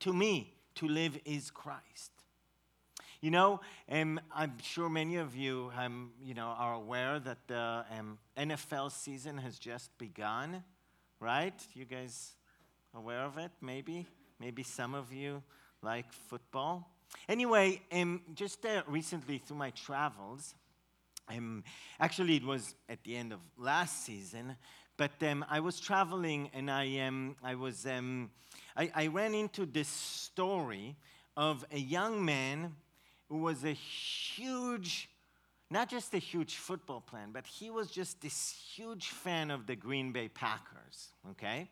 To 0.00 0.12
me, 0.12 0.54
to 0.74 0.88
live 0.88 1.18
is 1.24 1.50
Christ. 1.50 2.19
You 3.22 3.30
know, 3.30 3.60
um, 3.90 4.18
I'm 4.34 4.54
sure 4.62 4.88
many 4.88 5.16
of 5.16 5.36
you, 5.36 5.70
um, 5.76 6.12
you 6.24 6.32
know, 6.32 6.54
are 6.58 6.72
aware 6.72 7.20
that 7.20 7.36
the 7.48 7.84
um, 7.98 8.16
NFL 8.34 8.90
season 8.92 9.36
has 9.36 9.58
just 9.58 9.90
begun, 9.98 10.64
right? 11.20 11.52
You 11.74 11.84
guys 11.84 12.32
aware 12.94 13.20
of 13.26 13.36
it? 13.36 13.50
Maybe, 13.60 14.06
maybe 14.38 14.62
some 14.62 14.94
of 14.94 15.12
you 15.12 15.42
like 15.82 16.10
football. 16.14 16.88
Anyway, 17.28 17.82
um, 17.92 18.22
just 18.34 18.64
uh, 18.64 18.84
recently 18.86 19.36
through 19.36 19.58
my 19.58 19.70
travels, 19.72 20.54
um, 21.28 21.62
actually 22.00 22.36
it 22.36 22.44
was 22.44 22.74
at 22.88 23.04
the 23.04 23.16
end 23.16 23.34
of 23.34 23.40
last 23.58 24.02
season, 24.06 24.56
but 24.96 25.22
um, 25.28 25.44
I 25.50 25.60
was 25.60 25.78
traveling 25.78 26.48
and 26.54 26.70
I, 26.70 27.06
I 27.44 27.54
was, 27.54 27.86
I, 27.86 28.90
I 28.94 29.08
ran 29.08 29.34
into 29.34 29.66
this 29.66 29.88
story 29.88 30.96
of 31.36 31.66
a 31.70 31.78
young 31.78 32.24
man 32.24 32.76
who 33.30 33.38
was 33.38 33.64
a 33.64 33.72
huge, 33.72 35.08
not 35.70 35.88
just 35.88 36.12
a 36.14 36.18
huge 36.18 36.56
football 36.56 37.02
fan, 37.10 37.30
but 37.32 37.46
he 37.46 37.70
was 37.70 37.90
just 37.90 38.20
this 38.20 38.50
huge 38.74 39.08
fan 39.10 39.52
of 39.52 39.66
the 39.66 39.76
Green 39.76 40.10
Bay 40.12 40.28
Packers, 40.28 41.10
okay? 41.30 41.70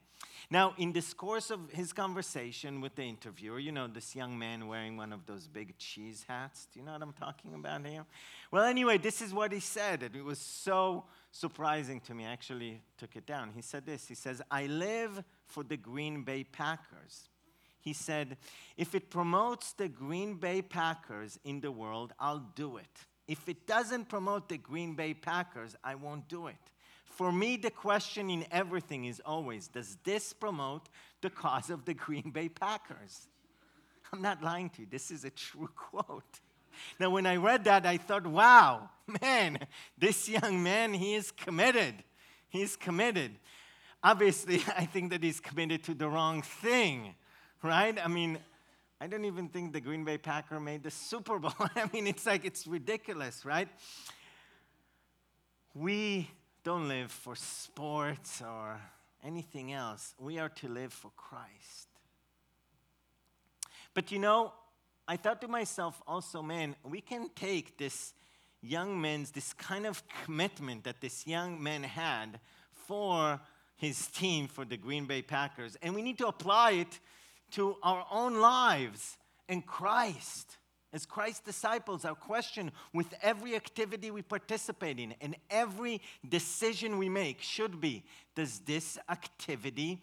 Now, 0.50 0.74
in 0.78 0.92
this 0.92 1.12
course 1.12 1.50
of 1.50 1.70
his 1.72 1.92
conversation 1.92 2.80
with 2.80 2.94
the 2.94 3.02
interviewer, 3.02 3.58
you 3.58 3.72
know, 3.72 3.88
this 3.88 4.14
young 4.14 4.38
man 4.38 4.68
wearing 4.68 4.96
one 4.96 5.12
of 5.12 5.26
those 5.26 5.48
big 5.48 5.76
cheese 5.78 6.24
hats. 6.28 6.68
Do 6.72 6.78
you 6.78 6.86
know 6.86 6.92
what 6.92 7.02
I'm 7.02 7.12
talking 7.12 7.54
about 7.54 7.84
here? 7.84 8.06
Well, 8.50 8.64
anyway, 8.64 8.98
this 8.98 9.20
is 9.20 9.34
what 9.34 9.52
he 9.52 9.60
said. 9.60 10.02
And 10.02 10.14
it 10.14 10.24
was 10.24 10.38
so 10.38 11.04
surprising 11.32 12.00
to 12.02 12.14
me. 12.14 12.24
I 12.24 12.32
actually 12.32 12.80
took 12.96 13.16
it 13.16 13.26
down. 13.26 13.50
He 13.54 13.62
said 13.62 13.84
this 13.84 14.08
He 14.08 14.14
says, 14.14 14.40
I 14.50 14.66
live 14.66 15.22
for 15.44 15.64
the 15.64 15.76
Green 15.76 16.22
Bay 16.22 16.44
Packers. 16.44 17.28
He 17.80 17.92
said, 17.92 18.36
If 18.76 18.94
it 18.94 19.10
promotes 19.10 19.72
the 19.72 19.88
Green 19.88 20.34
Bay 20.34 20.62
Packers 20.62 21.38
in 21.44 21.60
the 21.60 21.72
world, 21.72 22.12
I'll 22.18 22.46
do 22.54 22.76
it. 22.76 23.06
If 23.26 23.48
it 23.48 23.66
doesn't 23.66 24.08
promote 24.08 24.48
the 24.48 24.58
Green 24.58 24.94
Bay 24.94 25.14
Packers, 25.14 25.76
I 25.84 25.94
won't 25.94 26.28
do 26.28 26.46
it. 26.46 26.56
For 27.04 27.32
me, 27.32 27.56
the 27.56 27.70
question 27.70 28.30
in 28.30 28.46
everything 28.50 29.04
is 29.04 29.20
always 29.24 29.68
Does 29.68 29.96
this 30.04 30.32
promote 30.32 30.88
the 31.20 31.30
cause 31.30 31.70
of 31.70 31.84
the 31.84 31.94
Green 31.94 32.30
Bay 32.30 32.48
Packers? 32.48 33.28
I'm 34.12 34.22
not 34.22 34.42
lying 34.42 34.70
to 34.70 34.82
you, 34.82 34.86
this 34.90 35.10
is 35.10 35.24
a 35.24 35.30
true 35.30 35.68
quote. 35.76 36.40
Now, 37.00 37.10
when 37.10 37.26
I 37.26 37.36
read 37.36 37.64
that, 37.64 37.86
I 37.86 37.96
thought, 37.96 38.26
wow, 38.26 38.90
man, 39.20 39.58
this 39.96 40.28
young 40.28 40.62
man, 40.62 40.94
he 40.94 41.14
is 41.14 41.30
committed. 41.30 42.04
He's 42.48 42.76
committed. 42.76 43.32
Obviously, 44.02 44.62
I 44.76 44.86
think 44.86 45.10
that 45.10 45.22
he's 45.22 45.40
committed 45.40 45.82
to 45.84 45.94
the 45.94 46.08
wrong 46.08 46.42
thing 46.42 47.14
right? 47.62 47.98
I 48.02 48.08
mean, 48.08 48.38
I 49.00 49.06
don't 49.06 49.24
even 49.24 49.48
think 49.48 49.72
the 49.72 49.80
Green 49.80 50.04
Bay 50.04 50.18
Packer 50.18 50.58
made 50.60 50.82
the 50.82 50.90
Super 50.90 51.38
Bowl. 51.38 51.52
I 51.76 51.88
mean, 51.92 52.06
it's 52.06 52.26
like, 52.26 52.44
it's 52.44 52.66
ridiculous, 52.66 53.44
right? 53.44 53.68
We 55.74 56.28
don't 56.64 56.88
live 56.88 57.10
for 57.10 57.36
sports 57.36 58.42
or 58.42 58.80
anything 59.24 59.72
else. 59.72 60.14
We 60.18 60.38
are 60.38 60.48
to 60.48 60.68
live 60.68 60.92
for 60.92 61.10
Christ. 61.16 61.88
But 63.94 64.12
you 64.12 64.18
know, 64.18 64.52
I 65.06 65.16
thought 65.16 65.40
to 65.40 65.48
myself 65.48 66.02
also, 66.06 66.42
man, 66.42 66.76
we 66.84 67.00
can 67.00 67.30
take 67.34 67.78
this 67.78 68.12
young 68.60 69.00
man's, 69.00 69.30
this 69.30 69.52
kind 69.52 69.86
of 69.86 70.02
commitment 70.24 70.84
that 70.84 71.00
this 71.00 71.26
young 71.26 71.62
man 71.62 71.82
had 71.82 72.40
for 72.72 73.40
his 73.76 74.08
team, 74.08 74.48
for 74.48 74.64
the 74.64 74.76
Green 74.76 75.06
Bay 75.06 75.22
Packers, 75.22 75.76
and 75.82 75.94
we 75.94 76.02
need 76.02 76.18
to 76.18 76.26
apply 76.26 76.72
it 76.72 76.98
to 77.52 77.76
our 77.82 78.06
own 78.10 78.40
lives 78.40 79.16
in 79.48 79.62
Christ. 79.62 80.56
As 80.92 81.04
Christ's 81.04 81.40
disciples, 81.40 82.04
our 82.04 82.14
question 82.14 82.72
with 82.94 83.12
every 83.22 83.54
activity 83.54 84.10
we 84.10 84.22
participate 84.22 84.98
in 84.98 85.14
and 85.20 85.36
every 85.50 86.00
decision 86.26 86.96
we 86.96 87.10
make 87.10 87.42
should 87.42 87.80
be 87.80 88.04
Does 88.34 88.60
this 88.60 88.98
activity 89.08 90.00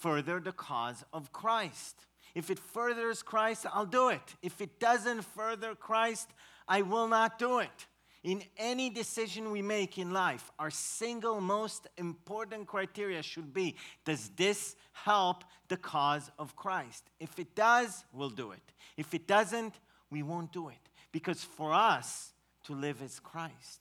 further 0.00 0.40
the 0.40 0.52
cause 0.52 1.04
of 1.12 1.32
Christ? 1.32 2.06
If 2.34 2.50
it 2.50 2.58
furthers 2.58 3.22
Christ, 3.22 3.66
I'll 3.72 3.84
do 3.84 4.08
it. 4.08 4.34
If 4.42 4.62
it 4.62 4.80
doesn't 4.80 5.22
further 5.22 5.74
Christ, 5.74 6.30
I 6.66 6.80
will 6.80 7.08
not 7.08 7.38
do 7.38 7.58
it. 7.58 7.86
In 8.22 8.42
any 8.56 8.88
decision 8.88 9.50
we 9.50 9.62
make 9.62 9.98
in 9.98 10.12
life, 10.12 10.50
our 10.58 10.70
single 10.70 11.40
most 11.40 11.88
important 11.96 12.66
criteria 12.66 13.22
should 13.22 13.52
be 13.52 13.76
Does 14.04 14.30
this 14.36 14.76
help 14.92 15.44
the 15.68 15.76
cause 15.76 16.30
of 16.38 16.54
Christ? 16.54 17.04
If 17.18 17.38
it 17.38 17.54
does, 17.54 18.04
we'll 18.12 18.30
do 18.30 18.52
it. 18.52 18.62
If 18.96 19.14
it 19.14 19.26
doesn't, 19.26 19.74
we 20.10 20.22
won't 20.22 20.52
do 20.52 20.68
it. 20.68 20.76
Because 21.10 21.42
for 21.42 21.72
us, 21.72 22.32
to 22.64 22.74
live 22.74 23.02
is 23.02 23.18
Christ. 23.18 23.80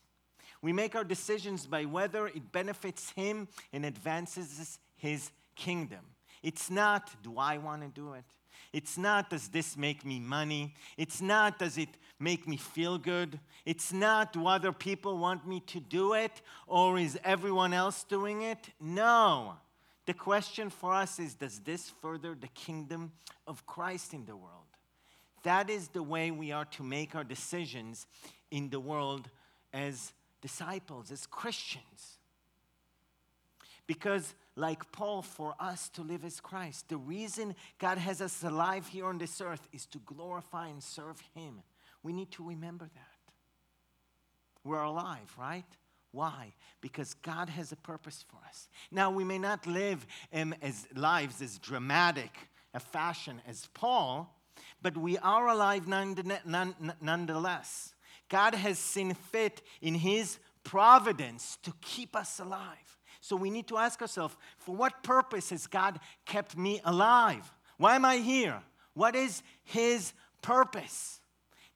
We 0.61 0.73
make 0.73 0.95
our 0.95 1.03
decisions 1.03 1.65
by 1.65 1.85
whether 1.85 2.27
it 2.27 2.51
benefits 2.51 3.11
Him 3.11 3.47
and 3.73 3.85
advances 3.85 4.79
His 4.95 5.31
kingdom. 5.55 5.99
It's 6.43 6.69
not, 6.69 7.11
do 7.23 7.37
I 7.37 7.57
want 7.57 7.81
to 7.81 7.87
do 7.87 8.13
it? 8.13 8.25
It's 8.73 8.97
not, 8.97 9.29
does 9.29 9.49
this 9.49 9.75
make 9.75 10.05
me 10.05 10.19
money? 10.19 10.73
It's 10.97 11.21
not, 11.21 11.59
does 11.59 11.77
it 11.77 11.89
make 12.19 12.47
me 12.47 12.55
feel 12.55 12.97
good? 12.97 13.39
It's 13.65 13.91
not, 13.91 14.31
do 14.31 14.47
other 14.47 14.71
people 14.71 15.17
want 15.17 15.45
me 15.45 15.59
to 15.67 15.79
do 15.79 16.13
it? 16.13 16.41
Or 16.67 16.97
is 16.97 17.19
everyone 17.23 17.73
else 17.73 18.03
doing 18.03 18.43
it? 18.43 18.69
No. 18.79 19.55
The 20.05 20.13
question 20.13 20.69
for 20.69 20.93
us 20.93 21.19
is, 21.19 21.33
does 21.33 21.59
this 21.59 21.89
further 22.01 22.33
the 22.33 22.47
kingdom 22.47 23.11
of 23.45 23.65
Christ 23.65 24.13
in 24.13 24.25
the 24.25 24.35
world? 24.35 24.65
That 25.43 25.69
is 25.69 25.89
the 25.89 26.03
way 26.03 26.31
we 26.31 26.51
are 26.51 26.65
to 26.65 26.83
make 26.83 27.15
our 27.15 27.23
decisions 27.23 28.07
in 28.51 28.69
the 28.69 28.79
world 28.79 29.29
as 29.73 30.13
disciples, 30.41 31.11
as 31.11 31.25
Christians. 31.25 32.17
Because 33.85 34.33
like 34.55 34.91
Paul, 34.91 35.21
for 35.21 35.55
us 35.59 35.89
to 35.89 36.01
live 36.01 36.25
as 36.25 36.39
Christ. 36.39 36.89
The 36.89 36.97
reason 36.97 37.55
God 37.79 37.97
has 37.97 38.21
us 38.21 38.43
alive 38.43 38.87
here 38.87 39.05
on 39.05 39.17
this 39.17 39.41
earth 39.41 39.67
is 39.71 39.85
to 39.87 39.99
glorify 39.99 40.67
and 40.67 40.83
serve 40.83 41.21
Him. 41.33 41.61
We 42.03 42.13
need 42.13 42.31
to 42.31 42.47
remember 42.47 42.85
that. 42.85 43.33
We're 44.63 44.83
alive, 44.83 45.33
right? 45.39 45.65
Why? 46.11 46.53
Because 46.81 47.13
God 47.15 47.49
has 47.49 47.71
a 47.71 47.77
purpose 47.77 48.25
for 48.29 48.37
us. 48.47 48.67
Now, 48.91 49.11
we 49.11 49.23
may 49.23 49.39
not 49.39 49.65
live 49.65 50.05
um, 50.33 50.53
as 50.61 50.87
lives 50.95 51.41
as 51.41 51.57
dramatic 51.57 52.31
a 52.73 52.79
fashion 52.79 53.41
as 53.47 53.67
Paul, 53.73 54.33
but 54.81 54.97
we 54.97 55.17
are 55.17 55.47
alive 55.47 55.87
nonetheless. 55.87 57.93
God 58.29 58.55
has 58.55 58.79
seen 58.79 59.13
fit 59.13 59.61
in 59.81 59.95
His 59.95 60.39
providence 60.63 61.57
to 61.63 61.73
keep 61.81 62.15
us 62.15 62.39
alive. 62.39 62.97
So 63.21 63.35
we 63.35 63.49
need 63.49 63.67
to 63.67 63.77
ask 63.77 64.01
ourselves 64.01 64.35
for 64.57 64.75
what 64.75 65.03
purpose 65.03 65.51
has 65.51 65.67
God 65.67 65.99
kept 66.25 66.57
me 66.57 66.81
alive? 66.83 67.51
Why 67.77 67.95
am 67.95 68.03
I 68.03 68.17
here? 68.17 68.61
What 68.93 69.15
is 69.15 69.43
His 69.63 70.13
purpose? 70.41 71.21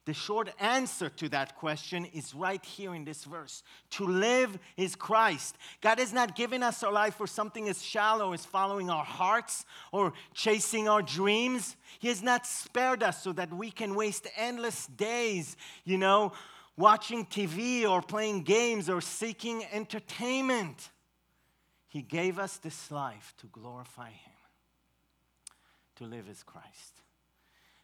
The 0.06 0.14
short 0.14 0.50
answer 0.60 1.08
to 1.08 1.28
that 1.30 1.56
question 1.56 2.04
is 2.04 2.32
right 2.32 2.64
here 2.64 2.94
in 2.94 3.04
this 3.04 3.24
verse. 3.24 3.64
To 3.90 4.06
live 4.06 4.56
is 4.76 4.94
Christ. 4.94 5.56
God 5.80 5.98
has 5.98 6.12
not 6.12 6.36
given 6.36 6.62
us 6.62 6.84
our 6.84 6.92
life 6.92 7.16
for 7.16 7.26
something 7.26 7.68
as 7.68 7.82
shallow 7.82 8.32
as 8.32 8.44
following 8.44 8.88
our 8.88 9.04
hearts 9.04 9.64
or 9.90 10.12
chasing 10.32 10.88
our 10.88 11.02
dreams. 11.02 11.76
He 11.98 12.06
has 12.06 12.22
not 12.22 12.46
spared 12.46 13.02
us 13.02 13.20
so 13.20 13.32
that 13.32 13.52
we 13.52 13.72
can 13.72 13.96
waste 13.96 14.28
endless 14.36 14.86
days, 14.86 15.56
you 15.84 15.98
know, 15.98 16.32
watching 16.76 17.26
TV 17.26 17.84
or 17.84 18.00
playing 18.00 18.42
games 18.44 18.88
or 18.88 19.00
seeking 19.00 19.64
entertainment. 19.72 20.90
He 21.88 22.02
gave 22.02 22.38
us 22.38 22.56
this 22.56 22.90
life 22.90 23.34
to 23.38 23.46
glorify 23.46 24.10
Him, 24.10 24.32
to 25.96 26.04
live 26.04 26.28
as 26.28 26.42
Christ. 26.42 27.02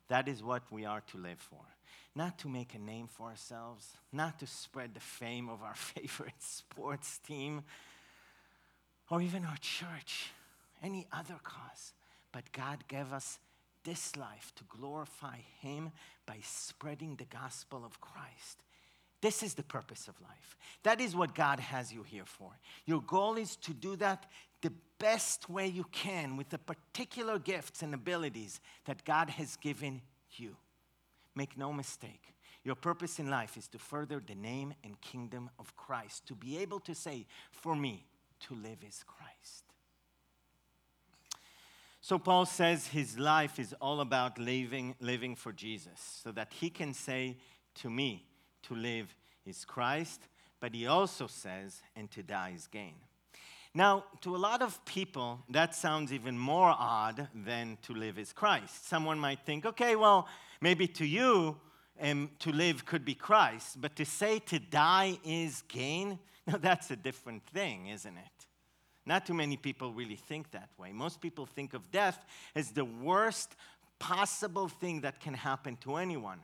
That 0.09 0.29
is 0.29 0.43
what 0.43 0.63
we 0.71 0.85
are 0.85 1.03
to 1.13 1.19
live 1.19 1.39
for. 1.39 1.65
Not 2.15 2.39
to 2.41 2.49
make 2.49 2.75
a 2.75 2.79
name 2.79 3.07
for 3.07 3.29
ourselves, 3.29 3.97
not 4.13 4.39
to 4.41 4.47
spread 4.47 4.95
the 4.95 5.01
fame 5.01 5.49
of 5.49 5.63
our 5.63 5.75
favorite 5.77 6.41
sports 6.41 7.19
team 7.19 7.63
or 9.11 9.23
even 9.23 9.45
our 9.45 9.57
church, 9.61 10.31
any 10.83 11.07
other 11.13 11.37
cause. 11.43 11.93
But 12.33 12.53
God 12.53 12.85
gave 12.89 13.13
us 13.13 13.39
this 13.85 14.17
life 14.17 14.53
to 14.57 14.65
glorify 14.65 15.39
Him 15.61 15.93
by 16.27 16.39
spreading 16.43 17.17
the 17.17 17.25
gospel 17.25 17.85
of 17.85 18.01
Christ. 18.01 18.63
This 19.23 19.43
is 19.43 19.55
the 19.55 19.63
purpose 19.63 20.09
of 20.09 20.21
life. 20.21 20.57
That 20.83 21.01
is 21.01 21.17
what 21.17 21.35
God 21.35 21.61
has 21.61 21.93
you 21.93 22.03
here 22.03 22.27
for. 22.27 22.51
Your 22.85 23.01
goal 23.01 23.37
is 23.37 23.57
to 23.57 23.73
do 23.73 23.97
that 23.97 24.27
the 24.61 24.73
best 24.99 25.49
way 25.49 25.69
you 25.69 25.85
can 25.93 26.37
with 26.37 26.51
the 26.51 26.59
particular 26.59 27.39
gifts 27.39 27.83
and 27.83 27.95
abilities 27.95 28.61
that 28.85 29.05
God 29.05 29.31
has 29.31 29.57
given 29.57 30.03
you. 30.33 30.57
Make 31.35 31.57
no 31.57 31.73
mistake. 31.73 32.35
Your 32.65 32.75
purpose 32.75 33.19
in 33.19 33.31
life 33.31 33.57
is 33.57 33.69
to 33.69 33.79
further 33.79 34.21
the 34.25 34.35
name 34.35 34.75
and 34.85 35.01
kingdom 35.01 35.51
of 35.59 35.77
Christ, 35.77 36.27
to 36.27 36.35
be 36.35 36.59
able 36.59 36.81
to 36.81 36.95
say, 36.95 37.27
for 37.51 37.75
me, 37.75 38.07
to 38.49 38.55
live 38.55 38.79
is 38.87 39.05
Christ. 39.07 39.65
So 42.01 42.19
Paul 42.19 42.47
says 42.47 42.89
his 42.89 43.19
life 43.19 43.61
is 43.61 43.73
all 43.81 44.01
about 44.01 44.37
living, 44.37 44.97
living 45.01 45.37
for 45.37 45.53
Jesus, 45.53 46.21
so 46.25 46.33
that 46.33 46.53
he 46.53 46.71
can 46.71 46.93
say 46.93 47.37
to 47.77 47.89
me, 47.89 48.27
to 48.63 48.75
live 48.75 49.15
is 49.47 49.65
Christ, 49.65 50.21
but 50.61 50.75
he 50.75 50.87
also 50.87 51.27
says, 51.27 51.83
and 51.97 52.11
to 52.13 52.23
die 52.23 52.53
is 52.55 52.67
gain. 52.67 52.95
Now, 53.75 54.05
to 54.21 54.37
a 54.37 54.39
lot 54.39 54.61
of 54.61 54.85
people, 54.85 55.41
that 55.49 55.75
sounds 55.75 56.13
even 56.13 56.39
more 56.39 56.75
odd 56.79 57.29
than 57.35 57.79
to 57.83 57.95
live 57.95 58.19
is 58.19 58.33
Christ. 58.33 58.87
Someone 58.87 59.19
might 59.19 59.41
think, 59.47 59.65
okay, 59.65 59.97
well, 59.97 60.29
maybe 60.61 60.87
to 60.89 61.07
you, 61.07 61.57
um, 62.01 62.31
to 62.41 62.53
live 62.53 62.85
could 62.85 63.05
be 63.05 63.15
Christ, 63.15 63.81
but 63.81 63.97
to 63.97 64.05
say 64.05 64.41
to 64.41 64.59
die 64.59 65.19
is 65.25 65.63
gain, 65.69 66.19
now 66.47 66.59
that's 66.59 66.91
a 66.91 66.97
different 66.97 67.47
thing, 67.47 67.89
isn't 67.89 68.17
it? 68.17 68.47
Not 69.07 69.27
too 69.27 69.35
many 69.35 69.57
people 69.57 69.93
really 69.93 70.17
think 70.17 70.51
that 70.53 70.69
way. 70.79 70.93
Most 70.93 71.21
people 71.21 71.47
think 71.47 71.75
of 71.75 71.91
death 71.91 72.25
as 72.55 72.71
the 72.71 72.85
worst 72.85 73.57
possible 73.99 74.69
thing 74.69 75.01
that 75.01 75.21
can 75.21 75.35
happen 75.35 75.77
to 75.79 75.97
anyone. 75.97 76.41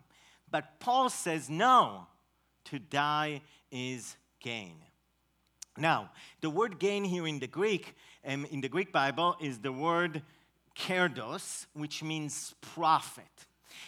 But 0.51 0.81
Paul 0.81 1.11
says, 1.11 1.51
no, 1.51 2.07
to 2.67 2.79
die 2.79 3.43
is 3.71 4.17
gain. 4.41 4.77
Now, 5.77 6.11
the 6.41 6.51
word 6.51 6.79
gain 6.79 7.05
here 7.05 7.27
in 7.27 7.39
the 7.39 7.47
Greek, 7.47 7.95
um, 8.27 8.45
in 8.47 8.61
the 8.61 8.69
Greek 8.69 8.93
Bible, 8.93 9.37
is 9.41 9.59
the 9.59 9.73
word 9.73 10.23
kerdos, 10.77 11.67
which 11.73 12.03
means 12.03 12.55
profit. 12.61 13.25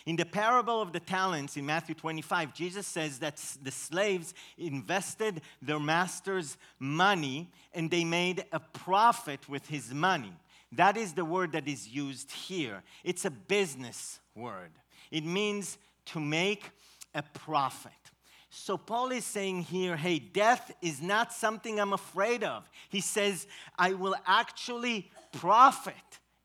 In 0.06 0.16
the 0.16 0.24
parable 0.24 0.80
of 0.80 0.92
the 0.92 1.00
talents 1.00 1.56
in 1.56 1.66
Matthew 1.66 1.94
25, 1.94 2.54
Jesus 2.54 2.86
says 2.86 3.18
that 3.18 3.36
the 3.62 3.70
slaves 3.70 4.34
invested 4.56 5.42
their 5.60 5.80
master's 5.80 6.56
money 6.78 7.50
and 7.72 7.90
they 7.90 8.04
made 8.04 8.44
a 8.52 8.60
profit 8.60 9.48
with 9.48 9.66
his 9.66 9.92
money. 9.92 10.32
That 10.72 10.96
is 10.96 11.14
the 11.14 11.24
word 11.24 11.52
that 11.52 11.66
is 11.66 11.88
used 11.88 12.30
here. 12.30 12.82
It's 13.02 13.24
a 13.24 13.30
business 13.30 14.20
word, 14.34 14.70
it 15.10 15.24
means 15.24 15.76
to 16.12 16.20
make 16.20 16.70
a 17.14 17.22
profit. 17.22 17.92
So 18.50 18.76
Paul 18.76 19.12
is 19.12 19.24
saying 19.24 19.62
here, 19.62 19.96
hey, 19.96 20.18
death 20.18 20.72
is 20.82 21.00
not 21.00 21.32
something 21.32 21.78
I'm 21.78 21.92
afraid 21.92 22.42
of. 22.42 22.68
He 22.88 23.00
says, 23.00 23.46
I 23.78 23.92
will 23.92 24.16
actually 24.26 25.10
profit 25.32 25.94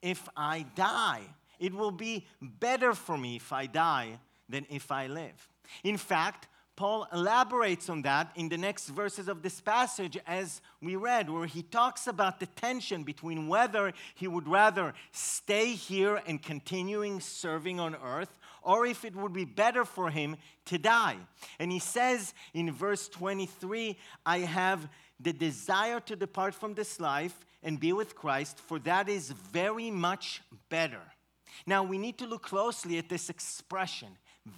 if 0.02 0.30
I 0.38 0.66
die. 0.76 1.22
It 1.60 1.74
will 1.74 1.92
be 1.92 2.28
better 2.42 2.94
for 2.94 3.18
me 3.18 3.38
if 3.38 3.52
I 3.52 3.66
die 3.66 4.20
than 4.48 4.68
if 4.70 4.92
I 4.92 5.08
live. 5.08 5.50
In 5.84 5.98
fact, 5.98 6.48
Paul 6.76 7.08
elaborates 7.14 7.90
on 7.90 8.02
that 8.02 8.32
in 8.36 8.50
the 8.50 8.58
next 8.58 8.90
verses 8.90 9.30
of 9.30 9.42
this 9.42 9.62
passage, 9.62 10.18
as 10.28 10.62
we 10.82 10.98
read, 10.98 11.30
where 11.30 11.46
he 11.46 11.64
talks 11.64 12.06
about 12.06 12.40
the 12.40 12.48
tension 12.48 13.04
between 13.04 13.48
whether 13.48 13.94
he 14.14 14.28
would 14.28 14.48
rather 14.48 14.94
stay 15.12 15.72
here 15.72 16.22
and 16.28 16.42
continuing 16.42 17.22
serving 17.22 17.80
on 17.80 17.96
earth, 17.96 18.36
or 18.66 18.86
if 18.86 19.06
it 19.06 19.16
would 19.16 19.32
be 19.32 19.46
better 19.46 19.86
for 19.86 20.10
him 20.10 20.36
to 20.66 20.78
die. 20.78 21.18
And 21.60 21.72
he 21.72 21.80
says 21.80 22.34
in 22.54 22.74
verse 22.74 23.08
23 23.08 23.98
I 24.26 24.40
have 24.40 24.90
the 25.20 25.32
desire 25.32 26.02
to 26.02 26.16
depart 26.16 26.54
from 26.54 26.74
this 26.74 27.00
life 27.00 27.46
and 27.64 27.80
be 27.80 27.94
with 27.94 28.16
Christ, 28.16 28.60
for 28.60 28.80
that 28.80 29.08
is 29.08 29.32
very 29.32 29.90
much 29.90 30.42
better. 30.70 31.02
Now, 31.66 31.84
we 31.84 31.98
need 31.98 32.18
to 32.18 32.28
look 32.28 32.44
closely 32.44 32.98
at 32.98 33.08
this 33.08 33.30
expression 33.30 34.10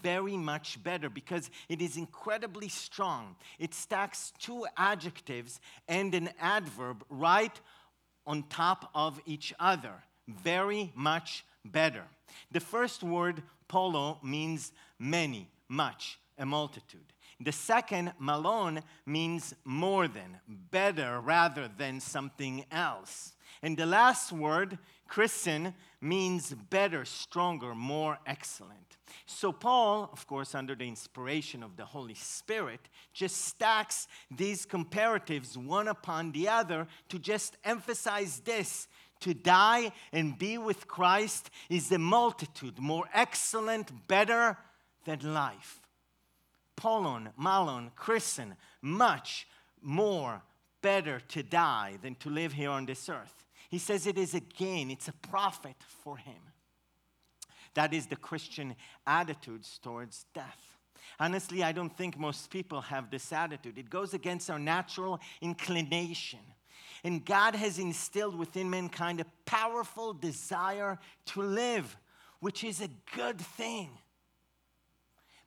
very 0.04 0.36
much 0.36 0.82
better 0.84 1.10
because 1.10 1.50
it 1.70 1.82
is 1.82 1.96
incredibly 1.96 2.68
strong. 2.68 3.36
It 3.60 3.74
stacks 3.74 4.34
two 4.40 4.66
adjectives 4.76 5.62
and 5.88 6.14
an 6.14 6.30
adverb 6.40 7.06
right 7.10 7.58
on 8.26 8.44
top 8.50 8.90
of 8.94 9.22
each 9.26 9.54
other. 9.60 9.94
Very 10.28 10.92
much 10.96 11.46
better. 11.64 12.04
The 12.52 12.60
first 12.60 13.04
word, 13.04 13.42
polo, 13.68 14.20
means 14.24 14.72
many, 15.00 15.50
much, 15.68 16.20
a 16.38 16.46
multitude. 16.46 17.14
The 17.40 17.52
second, 17.52 18.14
malon, 18.20 18.82
means 19.06 19.54
more 19.64 20.08
than, 20.08 20.40
better 20.48 21.20
rather 21.20 21.70
than 21.78 22.00
something 22.00 22.66
else. 22.72 23.34
And 23.62 23.78
the 23.78 23.86
last 23.86 24.32
word, 24.32 24.80
christen, 25.08 25.74
means 26.02 26.54
better, 26.54 27.06
stronger, 27.06 27.76
more 27.76 28.18
excellent. 28.26 28.98
So, 29.26 29.52
Paul, 29.52 30.10
of 30.12 30.26
course, 30.26 30.56
under 30.56 30.76
the 30.76 30.88
inspiration 30.88 31.64
of 31.64 31.76
the 31.78 31.86
Holy 31.86 32.14
Spirit, 32.14 32.90
just 33.14 33.38
stacks 33.38 34.08
these 34.36 34.66
comparatives 34.66 35.56
one 35.58 35.88
upon 35.88 36.32
the 36.32 36.50
other 36.50 36.88
to 37.10 37.20
just 37.20 37.58
emphasize 37.64 38.40
this. 38.40 38.88
To 39.22 39.34
die 39.34 39.92
and 40.12 40.38
be 40.38 40.58
with 40.58 40.88
Christ 40.88 41.50
is 41.70 41.92
a 41.92 41.98
multitude 41.98 42.80
more 42.80 43.06
excellent, 43.14 44.08
better 44.08 44.58
than 45.06 45.34
life. 45.34 45.80
Polon, 46.76 47.30
Malon, 47.38 47.92
Christen, 47.96 48.56
much 48.82 49.48
more 49.82 50.42
better 50.82 51.20
to 51.30 51.44
die 51.44 51.98
than 52.02 52.16
to 52.16 52.30
live 52.30 52.54
here 52.54 52.70
on 52.70 52.86
this 52.86 53.10
earth. 53.10 53.46
He 53.70 53.80
says 53.80 54.08
it 54.08 54.18
is 54.18 54.34
a 54.34 54.40
gain, 54.40 54.92
it's 54.92 55.08
a 55.08 55.14
profit 55.14 55.76
for 56.04 56.18
him. 56.18 56.42
That 57.74 57.94
is 57.94 58.08
the 58.08 58.16
Christian 58.16 58.76
attitudes 59.06 59.80
towards 59.82 60.26
death. 60.34 60.78
Honestly, 61.20 61.64
I 61.64 61.72
don't 61.72 61.96
think 61.96 62.18
most 62.18 62.50
people 62.50 62.82
have 62.82 63.10
this 63.10 63.32
attitude. 63.34 63.78
It 63.78 63.90
goes 63.90 64.14
against 64.14 64.50
our 64.50 64.60
natural 64.60 65.20
inclination. 65.42 66.40
And 67.04 67.26
God 67.26 67.56
has 67.56 67.80
instilled 67.80 68.36
within 68.38 68.70
mankind 68.70 69.20
a 69.20 69.26
powerful 69.46 70.14
desire 70.14 71.00
to 71.28 71.42
live, 71.42 71.98
which 72.40 72.64
is 72.64 72.82
a 72.82 72.90
good 73.16 73.40
thing. 73.40 73.90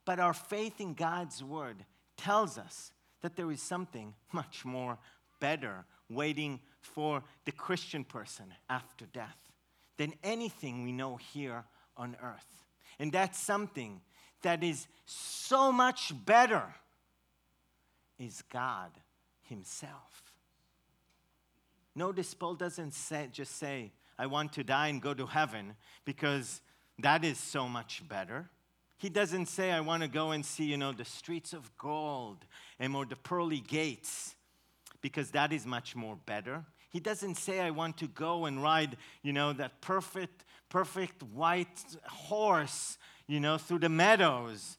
But 0.05 0.21
our 0.21 0.35
faith 0.35 0.81
in 0.81 0.95
God's 0.95 1.43
word 1.43 1.85
tells 2.17 2.59
us 2.59 2.93
that 3.23 3.37
there 3.37 3.51
is 3.51 3.63
something 3.63 4.15
much 4.33 4.65
more 4.65 4.99
better 5.41 5.85
waiting 6.09 6.61
for 6.81 7.23
the 7.45 7.53
Christian 7.53 8.05
person 8.05 8.47
after 8.69 9.07
death 9.07 9.37
than 9.97 10.15
anything 10.23 10.83
we 10.83 10.93
know 10.93 11.17
here 11.17 11.65
on 11.97 12.17
earth. 12.23 12.65
And 12.99 13.13
that's 13.13 13.39
something 13.39 14.01
that 14.43 14.65
is 14.65 14.87
so 15.07 15.71
much 15.71 16.13
better 16.25 16.75
is 18.19 18.43
God 18.51 18.91
Himself. 19.43 20.30
Notice 21.95 22.35
Paul 22.35 22.55
doesn't 22.55 22.95
say, 22.95 23.29
just 23.33 23.57
say, 23.57 23.93
I 24.19 24.27
want 24.27 24.53
to 24.55 24.65
die 24.65 24.89
and 24.89 25.01
go 25.01 25.15
to 25.15 25.27
heaven 25.27 25.75
because 26.05 26.61
that 26.99 27.25
is 27.25 27.39
so 27.39 27.69
much 27.69 28.03
better. 28.09 28.49
He 28.99 29.09
doesn't 29.09 29.47
say, 29.47 29.73
I 29.73 29.81
want 29.81 30.03
to 30.03 30.09
go 30.09 30.33
and 30.33 30.45
see, 30.45 30.65
you 30.65 30.77
know, 30.77 30.93
the 30.93 31.07
streets 31.07 31.53
of 31.53 31.77
gold 31.79 32.45
and 32.79 32.95
or 32.95 33.07
the 33.07 33.17
pearly 33.17 33.61
gates 33.61 34.35
because 35.01 35.31
that 35.31 35.53
is 35.53 35.65
much 35.65 35.97
more 35.97 36.19
better. 36.27 36.65
He 36.91 37.01
doesn't 37.01 37.37
say, 37.37 37.61
I 37.61 37.71
want 37.71 37.97
to 37.99 38.09
go 38.09 38.45
and 38.45 38.63
ride, 38.63 38.97
you 39.23 39.33
know, 39.33 39.53
that 39.55 39.81
perfect, 39.81 40.45
perfect 40.69 41.23
white 41.23 41.83
horse, 42.07 42.99
you 43.27 43.41
know, 43.41 43.57
through 43.57 43.79
the 43.79 43.89
meadows. 43.89 44.77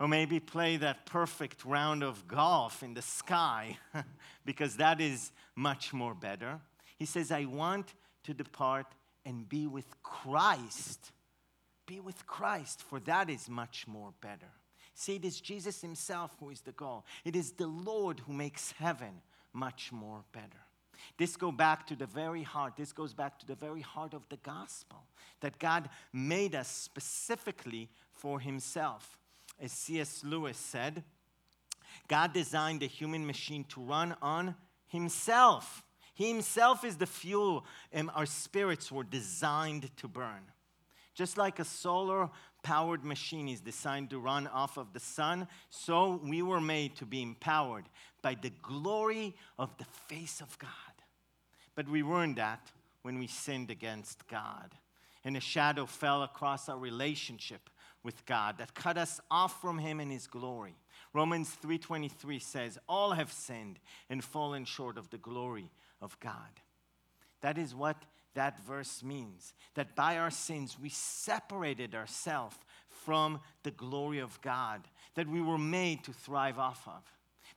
Or 0.00 0.06
maybe 0.06 0.38
play 0.38 0.76
that 0.76 1.06
perfect 1.06 1.64
round 1.64 2.04
of 2.04 2.28
golf 2.28 2.82
in 2.82 2.94
the 2.94 3.02
sky, 3.02 3.78
because 4.44 4.76
that 4.76 5.00
is 5.00 5.32
much 5.56 5.92
more 5.92 6.14
better. 6.14 6.60
He 6.96 7.04
says, 7.04 7.32
I 7.32 7.46
want 7.46 7.94
to 8.24 8.34
depart 8.34 8.86
and 9.24 9.48
be 9.48 9.66
with 9.66 10.02
Christ. 10.02 11.12
Be 11.86 12.00
with 12.00 12.26
Christ, 12.26 12.82
for 12.82 13.00
that 13.00 13.28
is 13.28 13.48
much 13.48 13.86
more 13.88 14.12
better. 14.20 14.52
See, 14.94 15.16
it 15.16 15.24
is 15.24 15.40
Jesus 15.40 15.80
Himself 15.80 16.36
who 16.40 16.50
is 16.50 16.60
the 16.60 16.72
goal. 16.72 17.04
It 17.24 17.34
is 17.36 17.52
the 17.52 17.66
Lord 17.66 18.20
who 18.20 18.32
makes 18.32 18.72
heaven 18.72 19.22
much 19.52 19.92
more 19.92 20.24
better. 20.32 20.62
This 21.16 21.36
go 21.36 21.52
back 21.52 21.86
to 21.88 21.96
the 21.96 22.06
very 22.06 22.42
heart. 22.42 22.74
This 22.76 22.92
goes 22.92 23.14
back 23.14 23.38
to 23.38 23.46
the 23.46 23.54
very 23.54 23.80
heart 23.80 24.14
of 24.14 24.28
the 24.28 24.38
gospel 24.38 25.04
that 25.40 25.58
God 25.58 25.88
made 26.12 26.54
us 26.54 26.68
specifically 26.68 27.88
for 28.12 28.40
himself. 28.40 29.17
As 29.60 29.72
C.S. 29.72 30.22
Lewis 30.24 30.56
said, 30.56 31.02
God 32.06 32.32
designed 32.32 32.80
the 32.80 32.86
human 32.86 33.26
machine 33.26 33.64
to 33.70 33.80
run 33.80 34.16
on 34.22 34.54
himself. 34.86 35.84
He 36.14 36.28
himself 36.28 36.84
is 36.84 36.96
the 36.96 37.06
fuel 37.06 37.64
and 37.92 38.10
our 38.14 38.26
spirits 38.26 38.90
were 38.90 39.04
designed 39.04 39.94
to 39.98 40.08
burn. 40.08 40.42
Just 41.14 41.36
like 41.36 41.58
a 41.58 41.64
solar 41.64 42.30
powered 42.62 43.04
machine 43.04 43.48
is 43.48 43.60
designed 43.60 44.10
to 44.10 44.18
run 44.18 44.46
off 44.48 44.76
of 44.76 44.92
the 44.92 45.00
sun, 45.00 45.48
so 45.70 46.20
we 46.24 46.42
were 46.42 46.60
made 46.60 46.96
to 46.96 47.06
be 47.06 47.22
empowered 47.22 47.84
by 48.22 48.36
the 48.40 48.52
glory 48.62 49.34
of 49.58 49.76
the 49.78 49.84
face 50.08 50.40
of 50.40 50.58
God. 50.58 50.70
But 51.74 51.88
we 51.88 52.02
weren't 52.02 52.36
that 52.36 52.70
when 53.02 53.18
we 53.18 53.26
sinned 53.26 53.70
against 53.70 54.26
God. 54.28 54.74
And 55.24 55.36
a 55.36 55.40
shadow 55.40 55.86
fell 55.86 56.22
across 56.22 56.68
our 56.68 56.78
relationship 56.78 57.70
with 58.02 58.24
God 58.26 58.58
that 58.58 58.74
cut 58.74 58.96
us 58.96 59.20
off 59.30 59.60
from 59.60 59.78
him 59.78 60.00
and 60.00 60.10
his 60.10 60.26
glory. 60.26 60.76
Romans 61.12 61.54
3:23 61.56 62.38
says, 62.38 62.78
"All 62.88 63.12
have 63.12 63.32
sinned 63.32 63.80
and 64.08 64.24
fallen 64.24 64.64
short 64.64 64.98
of 64.98 65.10
the 65.10 65.18
glory 65.18 65.70
of 66.00 66.18
God." 66.20 66.60
That 67.40 67.58
is 67.58 67.74
what 67.74 68.04
that 68.34 68.60
verse 68.60 69.02
means. 69.02 69.52
That 69.74 69.94
by 69.94 70.18
our 70.18 70.30
sins 70.30 70.78
we 70.78 70.90
separated 70.90 71.94
ourselves 71.94 72.56
from 72.88 73.40
the 73.62 73.70
glory 73.70 74.18
of 74.18 74.40
God 74.40 74.88
that 75.14 75.28
we 75.28 75.40
were 75.40 75.58
made 75.58 76.04
to 76.04 76.12
thrive 76.12 76.58
off 76.58 76.86
of. 76.86 77.02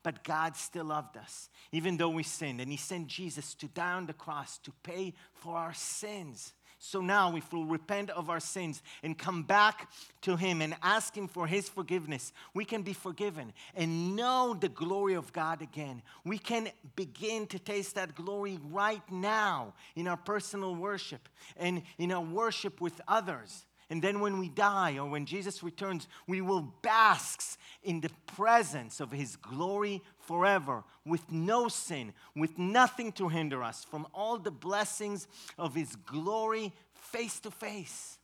But 0.04 0.24
God 0.24 0.56
still 0.56 0.86
loved 0.86 1.16
us, 1.18 1.50
even 1.72 1.98
though 1.98 2.10
we 2.10 2.24
sinned. 2.24 2.60
And 2.60 2.72
He 2.72 2.78
sent 2.78 3.08
Jesus 3.08 3.54
to 3.56 3.68
die 3.68 3.94
on 3.94 4.08
the 4.08 4.14
cross 4.14 4.58
to 4.60 4.72
pay 4.84 5.14
for 5.34 5.58
our 5.58 5.74
sins. 5.74 6.54
So 6.84 7.00
now, 7.00 7.36
if 7.36 7.54
we'll 7.54 7.65
repent 7.65 8.10
of 8.10 8.32
our 8.32 8.39
sins 8.39 8.82
and 9.04 9.15
come 9.15 9.44
back 9.44 9.91
to 10.22 10.36
Him 10.36 10.63
and 10.63 10.76
ask 10.82 11.15
Him 11.15 11.28
for 11.28 11.46
His 11.46 11.70
forgiveness, 11.70 12.34
we 12.56 12.65
can 12.65 12.82
be 12.82 12.91
forgiven 12.91 13.54
and 13.76 14.15
know 14.15 14.58
the 14.60 14.67
glory 14.67 15.13
of 15.13 15.32
God 15.32 15.62
again. 15.62 16.02
We 16.26 16.39
can 16.39 16.70
begin 16.96 17.46
to 17.48 17.60
taste 17.60 17.94
that 17.96 18.15
glory 18.15 18.58
right 18.72 19.04
now 19.12 19.76
in 19.96 20.08
our 20.08 20.17
personal 20.17 20.74
worship 20.74 21.30
and 21.56 21.84
in 22.00 22.12
our 22.12 22.24
worship 22.24 22.82
with 22.82 23.00
others. 23.08 23.67
And 23.92 24.02
then 24.02 24.22
when 24.22 24.40
we 24.40 24.48
die 24.48 24.98
or 24.98 25.10
when 25.10 25.26
Jesus 25.26 25.62
returns, 25.62 26.08
we 26.26 26.40
will 26.40 26.62
bask 26.82 27.60
in 27.84 28.00
the 28.00 28.10
presence 28.26 29.02
of 29.02 29.12
his 29.12 29.36
glory 29.36 30.02
forever 30.18 30.86
with 31.06 31.30
no 31.30 31.68
sin, 31.68 32.14
with 32.34 32.58
nothing 32.58 33.12
to 33.12 33.28
hinder 33.28 33.62
us 33.62 33.84
from 33.84 34.08
all 34.14 34.38
the 34.38 34.50
blessings 34.50 35.28
of 35.58 35.76
his 35.76 35.98
glory 35.98 36.72
face 36.94 37.42
to 37.42 37.52
face. 37.52 38.18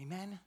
Amen. 0.00 0.38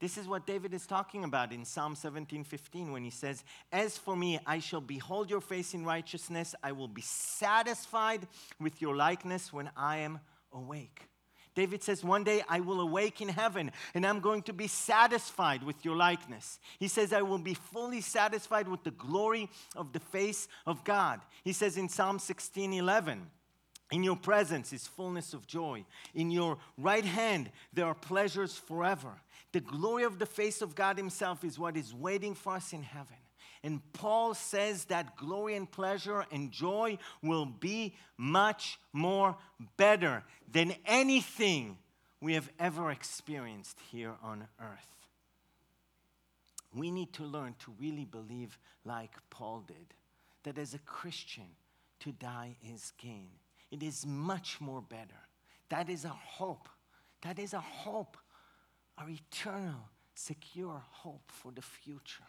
This 0.00 0.16
is 0.16 0.26
what 0.26 0.46
David 0.46 0.72
is 0.72 0.86
talking 0.86 1.22
about 1.22 1.52
in 1.52 1.66
Psalm 1.66 1.96
17:15 1.96 2.92
when 2.92 3.04
he 3.04 3.10
says, 3.10 3.44
"As 3.70 3.98
for 3.98 4.16
me, 4.16 4.38
I 4.46 4.58
shall 4.58 4.80
behold 4.80 5.28
your 5.28 5.42
face 5.42 5.74
in 5.74 5.84
righteousness; 5.84 6.54
I 6.62 6.72
will 6.72 6.88
be 6.88 7.02
satisfied 7.02 8.26
with 8.58 8.80
your 8.80 8.96
likeness 8.96 9.52
when 9.52 9.70
I 9.76 9.98
am 9.98 10.20
awake." 10.50 11.10
David 11.58 11.82
says, 11.82 12.04
One 12.04 12.22
day 12.22 12.44
I 12.48 12.60
will 12.60 12.80
awake 12.80 13.20
in 13.20 13.28
heaven 13.28 13.72
and 13.92 14.06
I'm 14.06 14.20
going 14.20 14.42
to 14.42 14.52
be 14.52 14.68
satisfied 14.68 15.64
with 15.64 15.84
your 15.84 15.96
likeness. 15.96 16.60
He 16.78 16.86
says, 16.86 17.12
I 17.12 17.22
will 17.22 17.38
be 17.38 17.54
fully 17.54 18.00
satisfied 18.00 18.68
with 18.68 18.84
the 18.84 18.92
glory 18.92 19.50
of 19.74 19.92
the 19.92 19.98
face 19.98 20.46
of 20.68 20.84
God. 20.84 21.20
He 21.42 21.52
says 21.52 21.76
in 21.76 21.88
Psalm 21.88 22.20
16 22.20 22.74
11, 22.74 23.26
in 23.90 24.04
your 24.04 24.14
presence 24.14 24.72
is 24.72 24.86
fullness 24.86 25.34
of 25.34 25.48
joy. 25.48 25.84
In 26.14 26.30
your 26.30 26.58
right 26.76 27.04
hand, 27.04 27.50
there 27.72 27.86
are 27.86 27.94
pleasures 27.94 28.56
forever. 28.56 29.20
The 29.50 29.58
glory 29.58 30.04
of 30.04 30.20
the 30.20 30.26
face 30.26 30.62
of 30.62 30.76
God 30.76 30.96
Himself 30.96 31.42
is 31.42 31.58
what 31.58 31.76
is 31.76 31.92
waiting 31.92 32.36
for 32.36 32.52
us 32.54 32.72
in 32.72 32.84
heaven. 32.84 33.16
And 33.62 33.80
Paul 33.92 34.34
says 34.34 34.86
that 34.86 35.16
glory 35.16 35.56
and 35.56 35.70
pleasure 35.70 36.24
and 36.30 36.50
joy 36.50 36.98
will 37.22 37.46
be 37.46 37.94
much 38.16 38.78
more 38.92 39.36
better 39.76 40.22
than 40.50 40.74
anything 40.86 41.78
we 42.20 42.34
have 42.34 42.50
ever 42.58 42.90
experienced 42.90 43.78
here 43.90 44.14
on 44.22 44.46
earth. 44.60 44.94
We 46.74 46.90
need 46.90 47.12
to 47.14 47.24
learn 47.24 47.54
to 47.60 47.74
really 47.80 48.04
believe 48.04 48.58
like 48.84 49.12
Paul 49.30 49.64
did 49.66 49.94
that 50.44 50.58
as 50.58 50.74
a 50.74 50.78
Christian, 50.78 51.48
to 52.00 52.12
die 52.12 52.56
is 52.72 52.92
gain. 52.98 53.30
It 53.70 53.82
is 53.82 54.06
much 54.06 54.60
more 54.60 54.80
better. 54.80 55.20
That 55.68 55.90
is 55.90 56.04
a 56.04 56.08
hope. 56.08 56.68
That 57.22 57.38
is 57.38 57.52
a 57.52 57.60
hope, 57.60 58.16
our 58.96 59.08
eternal, 59.08 59.90
secure 60.14 60.80
hope 60.90 61.30
for 61.32 61.50
the 61.52 61.62
future. 61.62 62.24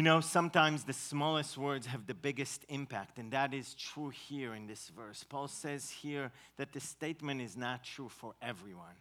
You 0.00 0.04
know, 0.04 0.22
sometimes 0.22 0.84
the 0.84 0.94
smallest 0.94 1.58
words 1.58 1.86
have 1.86 2.06
the 2.06 2.14
biggest 2.14 2.64
impact, 2.70 3.18
and 3.18 3.30
that 3.32 3.52
is 3.52 3.74
true 3.74 4.08
here 4.08 4.54
in 4.54 4.66
this 4.66 4.88
verse. 4.96 5.26
Paul 5.28 5.46
says 5.46 5.90
here 5.90 6.32
that 6.56 6.72
the 6.72 6.80
statement 6.80 7.42
is 7.42 7.54
not 7.54 7.84
true 7.84 8.08
for 8.08 8.32
everyone. 8.40 8.96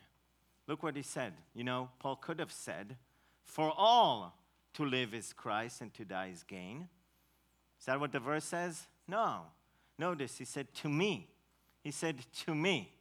Look 0.68 0.84
what 0.84 0.98
he 0.98 1.02
said. 1.02 1.32
You 1.56 1.64
know, 1.64 1.88
Paul 2.00 2.18
could 2.18 2.38
have 2.40 2.52
said, 2.52 2.98
For 3.46 3.72
all 3.78 4.38
to 4.74 4.84
live 4.84 5.14
is 5.14 5.32
Christ 5.32 5.80
and 5.80 5.94
to 5.94 6.04
die 6.04 6.32
is 6.34 6.44
gain. 6.44 6.90
Is 7.80 7.86
that 7.86 7.98
what 7.98 8.12
the 8.12 8.20
verse 8.20 8.44
says? 8.44 8.86
No. 9.08 9.44
Notice 9.98 10.38
he 10.38 10.44
said, 10.44 10.74
To 10.82 10.90
me. 10.90 11.30
He 11.82 11.92
said, 11.92 12.26
To 12.44 12.54
me. 12.54 12.92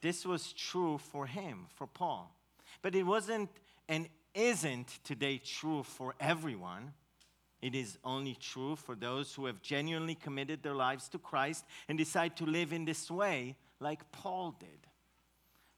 This 0.00 0.24
was 0.24 0.54
true 0.54 0.96
for 0.96 1.26
him, 1.26 1.66
for 1.74 1.86
Paul. 1.86 2.34
But 2.80 2.94
it 2.94 3.02
wasn't 3.02 3.50
and 3.86 4.08
isn't 4.34 5.04
today 5.04 5.36
true 5.36 5.82
for 5.82 6.14
everyone. 6.18 6.94
It 7.62 7.76
is 7.76 7.96
only 8.04 8.34
true 8.34 8.74
for 8.74 8.96
those 8.96 9.32
who 9.32 9.46
have 9.46 9.62
genuinely 9.62 10.16
committed 10.16 10.62
their 10.62 10.74
lives 10.74 11.08
to 11.10 11.18
Christ 11.18 11.64
and 11.88 11.96
decide 11.96 12.36
to 12.36 12.44
live 12.44 12.72
in 12.72 12.84
this 12.84 13.08
way, 13.08 13.56
like 13.78 14.10
Paul 14.10 14.56
did. 14.58 14.88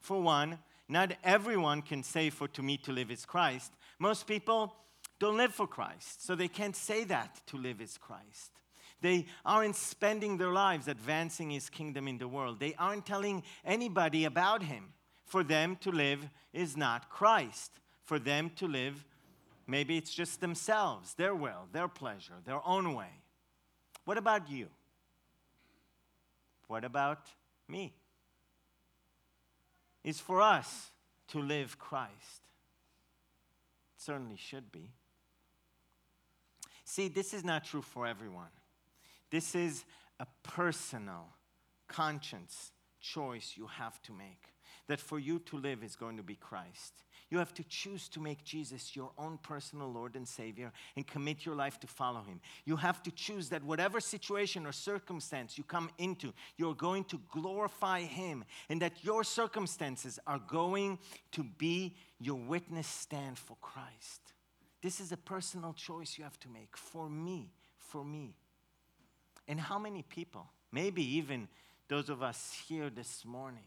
For 0.01 0.19
one, 0.19 0.57
not 0.89 1.13
everyone 1.23 1.83
can 1.83 2.01
say, 2.01 2.31
For 2.31 2.47
to 2.49 2.63
me 2.63 2.77
to 2.77 2.91
live 2.91 3.11
is 3.11 3.25
Christ. 3.25 3.71
Most 3.99 4.25
people 4.25 4.75
don't 5.19 5.37
live 5.37 5.53
for 5.53 5.67
Christ, 5.67 6.25
so 6.25 6.35
they 6.35 6.47
can't 6.47 6.75
say 6.75 7.03
that 7.05 7.41
to 7.47 7.57
live 7.57 7.79
is 7.79 7.97
Christ. 7.97 8.51
They 9.01 9.27
aren't 9.45 9.75
spending 9.75 10.37
their 10.37 10.51
lives 10.51 10.87
advancing 10.87 11.51
his 11.51 11.69
kingdom 11.69 12.07
in 12.07 12.17
the 12.17 12.27
world. 12.27 12.59
They 12.59 12.73
aren't 12.75 13.05
telling 13.05 13.43
anybody 13.63 14.25
about 14.25 14.63
him. 14.63 14.93
For 15.25 15.43
them 15.43 15.75
to 15.81 15.91
live 15.91 16.27
is 16.53 16.75
not 16.77 17.09
Christ. 17.09 17.71
For 18.03 18.19
them 18.19 18.51
to 18.55 18.67
live, 18.67 19.03
maybe 19.67 19.97
it's 19.97 20.13
just 20.13 20.41
themselves, 20.41 21.13
their 21.15 21.35
will, 21.35 21.67
their 21.71 21.87
pleasure, 21.87 22.35
their 22.45 22.65
own 22.65 22.93
way. 22.93 23.21
What 24.05 24.17
about 24.17 24.49
you? 24.49 24.67
What 26.67 26.83
about 26.83 27.27
me? 27.67 27.93
It's 30.03 30.19
for 30.19 30.41
us 30.41 30.91
to 31.29 31.39
live 31.39 31.79
Christ. 31.79 32.43
It 33.95 34.01
certainly 34.01 34.37
should 34.37 34.71
be. 34.71 34.91
See, 36.83 37.07
this 37.07 37.33
is 37.33 37.43
not 37.43 37.65
true 37.65 37.81
for 37.81 38.05
everyone. 38.05 38.51
This 39.31 39.55
is 39.55 39.83
a 40.19 40.27
personal 40.43 41.29
conscience 41.87 42.71
choice 43.01 43.53
you 43.55 43.67
have 43.67 44.01
to 44.03 44.13
make. 44.13 44.53
That 44.87 44.99
for 44.99 45.17
you 45.17 45.39
to 45.39 45.57
live 45.57 45.83
is 45.83 45.95
going 45.95 46.17
to 46.17 46.23
be 46.23 46.35
Christ. 46.35 47.04
You 47.29 47.39
have 47.39 47.53
to 47.55 47.63
choose 47.63 48.07
to 48.09 48.19
make 48.19 48.43
Jesus 48.43 48.95
your 48.95 49.11
own 49.17 49.39
personal 49.41 49.91
Lord 49.91 50.15
and 50.15 50.27
Savior 50.27 50.71
and 50.95 51.07
commit 51.07 51.45
your 51.45 51.55
life 51.55 51.79
to 51.79 51.87
follow 51.87 52.21
Him. 52.21 52.39
You 52.65 52.75
have 52.75 53.01
to 53.03 53.11
choose 53.11 53.49
that 53.49 53.63
whatever 53.63 53.99
situation 53.99 54.65
or 54.65 54.71
circumstance 54.71 55.57
you 55.57 55.63
come 55.63 55.89
into, 55.97 56.33
you're 56.57 56.75
going 56.75 57.03
to 57.05 57.19
glorify 57.31 58.01
Him 58.01 58.45
and 58.69 58.81
that 58.81 59.03
your 59.03 59.23
circumstances 59.23 60.19
are 60.27 60.39
going 60.39 60.99
to 61.31 61.43
be 61.43 61.95
your 62.19 62.37
witness 62.37 62.87
stand 62.87 63.39
for 63.39 63.57
Christ. 63.59 64.21
This 64.83 64.99
is 64.99 65.11
a 65.11 65.17
personal 65.17 65.73
choice 65.73 66.17
you 66.17 66.23
have 66.23 66.39
to 66.41 66.49
make 66.49 66.77
for 66.77 67.09
me, 67.09 67.51
for 67.77 68.05
me. 68.05 68.35
And 69.47 69.59
how 69.59 69.79
many 69.79 70.03
people, 70.03 70.47
maybe 70.71 71.03
even 71.17 71.47
those 71.87 72.09
of 72.09 72.21
us 72.21 72.55
here 72.67 72.91
this 72.91 73.25
morning, 73.25 73.63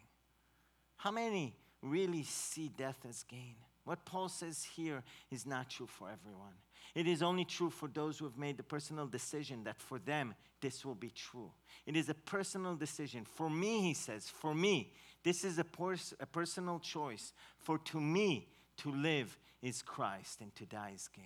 how 0.96 1.10
many 1.10 1.54
really 1.82 2.22
see 2.22 2.70
death 2.76 2.98
as 3.08 3.22
gain? 3.24 3.56
What 3.84 4.04
Paul 4.04 4.28
says 4.28 4.64
here 4.76 5.02
is 5.30 5.46
not 5.46 5.70
true 5.70 5.86
for 5.86 6.10
everyone. 6.10 6.52
It 6.94 7.06
is 7.06 7.22
only 7.22 7.44
true 7.44 7.70
for 7.70 7.88
those 7.88 8.18
who 8.18 8.24
have 8.26 8.36
made 8.36 8.56
the 8.56 8.62
personal 8.62 9.06
decision 9.06 9.64
that 9.64 9.80
for 9.80 9.98
them 9.98 10.34
this 10.60 10.84
will 10.84 10.94
be 10.94 11.10
true. 11.10 11.50
It 11.86 11.96
is 11.96 12.08
a 12.08 12.14
personal 12.14 12.74
decision. 12.74 13.24
For 13.24 13.48
me, 13.48 13.80
he 13.80 13.94
says, 13.94 14.28
for 14.28 14.54
me, 14.54 14.92
this 15.22 15.44
is 15.44 15.58
a, 15.58 15.64
pers- 15.64 16.14
a 16.20 16.26
personal 16.26 16.80
choice. 16.80 17.32
For 17.58 17.78
to 17.78 18.00
me, 18.00 18.48
to 18.78 18.92
live 18.92 19.38
is 19.62 19.82
Christ 19.82 20.40
and 20.40 20.54
to 20.56 20.66
die 20.66 20.92
is 20.94 21.08
gain. 21.08 21.24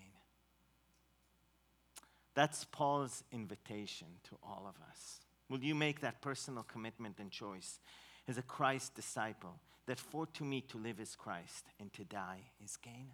That's 2.34 2.64
Paul's 2.64 3.24
invitation 3.32 4.08
to 4.24 4.36
all 4.42 4.66
of 4.68 4.76
us. 4.90 5.20
Will 5.48 5.62
you 5.62 5.74
make 5.74 6.00
that 6.00 6.22
personal 6.22 6.62
commitment 6.62 7.18
and 7.18 7.30
choice 7.30 7.80
as 8.26 8.38
a 8.38 8.42
Christ 8.42 8.94
disciple 8.94 9.58
that 9.86 9.98
for 9.98 10.26
to 10.26 10.44
me 10.44 10.60
to 10.62 10.78
live 10.78 11.00
is 11.00 11.16
Christ 11.16 11.66
and 11.80 11.92
to 11.94 12.04
die 12.04 12.40
is 12.62 12.76
gain? 12.76 13.10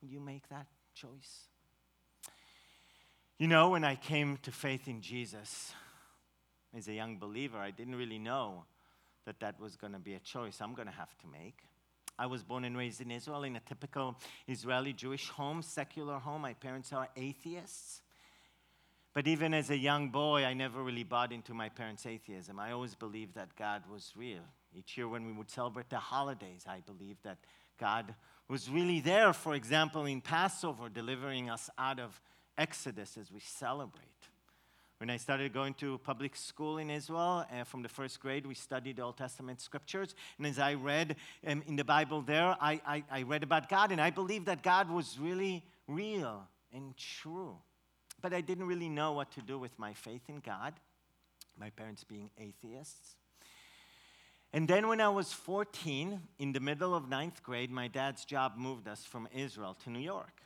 Will 0.00 0.08
you 0.08 0.20
make 0.20 0.48
that 0.48 0.66
choice? 0.94 1.48
You 3.38 3.48
know, 3.48 3.70
when 3.70 3.84
I 3.84 3.96
came 3.96 4.38
to 4.42 4.50
faith 4.50 4.88
in 4.88 5.02
Jesus 5.02 5.72
as 6.74 6.88
a 6.88 6.94
young 6.94 7.18
believer, 7.18 7.58
I 7.58 7.70
didn't 7.70 7.96
really 7.96 8.18
know 8.18 8.64
that 9.26 9.40
that 9.40 9.60
was 9.60 9.76
going 9.76 9.92
to 9.92 9.98
be 9.98 10.14
a 10.14 10.18
choice 10.18 10.60
I'm 10.60 10.74
going 10.74 10.88
to 10.88 10.94
have 10.94 11.16
to 11.18 11.26
make. 11.26 11.58
I 12.18 12.26
was 12.26 12.42
born 12.42 12.64
and 12.64 12.78
raised 12.78 13.02
in 13.02 13.10
Israel 13.10 13.42
in 13.42 13.56
a 13.56 13.60
typical 13.60 14.16
Israeli 14.48 14.94
Jewish 14.94 15.28
home, 15.28 15.60
secular 15.60 16.18
home. 16.18 16.42
My 16.42 16.54
parents 16.54 16.92
are 16.92 17.08
atheists. 17.14 18.00
But 19.12 19.26
even 19.26 19.52
as 19.52 19.70
a 19.70 19.76
young 19.76 20.08
boy, 20.08 20.44
I 20.44 20.54
never 20.54 20.82
really 20.82 21.02
bought 21.02 21.32
into 21.32 21.52
my 21.52 21.68
parents' 21.68 22.06
atheism. 22.06 22.58
I 22.58 22.72
always 22.72 22.94
believed 22.94 23.34
that 23.34 23.56
God 23.56 23.82
was 23.90 24.12
real. 24.16 24.44
Each 24.76 24.98
year, 24.98 25.08
when 25.08 25.24
we 25.24 25.32
would 25.32 25.50
celebrate 25.50 25.88
the 25.88 25.98
holidays, 25.98 26.64
I 26.68 26.80
believe 26.80 27.16
that 27.22 27.38
God 27.78 28.14
was 28.48 28.68
really 28.68 29.00
there, 29.00 29.32
for 29.32 29.54
example, 29.54 30.04
in 30.04 30.20
Passover, 30.20 30.88
delivering 30.88 31.48
us 31.48 31.70
out 31.78 31.98
of 31.98 32.20
Exodus 32.58 33.16
as 33.16 33.32
we 33.32 33.40
celebrate. 33.40 34.02
When 34.98 35.10
I 35.10 35.16
started 35.16 35.52
going 35.52 35.74
to 35.74 35.98
public 35.98 36.36
school 36.36 36.78
in 36.78 36.90
Israel, 36.90 37.44
uh, 37.52 37.64
from 37.64 37.82
the 37.82 37.88
first 37.88 38.20
grade, 38.20 38.46
we 38.46 38.54
studied 38.54 38.98
Old 39.00 39.16
Testament 39.16 39.60
scriptures. 39.60 40.14
And 40.38 40.46
as 40.46 40.58
I 40.58 40.74
read 40.74 41.16
um, 41.46 41.62
in 41.66 41.76
the 41.76 41.84
Bible 41.84 42.22
there, 42.22 42.56
I, 42.60 42.80
I, 42.86 43.04
I 43.10 43.22
read 43.22 43.42
about 43.42 43.68
God, 43.68 43.92
and 43.92 44.00
I 44.00 44.10
believed 44.10 44.46
that 44.46 44.62
God 44.62 44.90
was 44.90 45.18
really 45.18 45.64
real 45.86 46.48
and 46.72 46.96
true. 46.96 47.56
But 48.22 48.32
I 48.32 48.40
didn't 48.40 48.66
really 48.66 48.88
know 48.88 49.12
what 49.12 49.30
to 49.32 49.42
do 49.42 49.58
with 49.58 49.78
my 49.78 49.92
faith 49.92 50.22
in 50.28 50.40
God, 50.40 50.74
my 51.58 51.70
parents 51.70 52.04
being 52.04 52.30
atheists. 52.38 53.16
And 54.56 54.66
then 54.66 54.88
when 54.88 55.02
I 55.02 55.10
was 55.10 55.34
14, 55.34 56.18
in 56.38 56.52
the 56.54 56.60
middle 56.60 56.94
of 56.94 57.10
ninth 57.10 57.42
grade, 57.42 57.70
my 57.70 57.88
dad's 57.88 58.24
job 58.24 58.54
moved 58.56 58.88
us 58.88 59.04
from 59.04 59.28
Israel 59.34 59.76
to 59.84 59.90
New 59.90 59.98
York. 59.98 60.40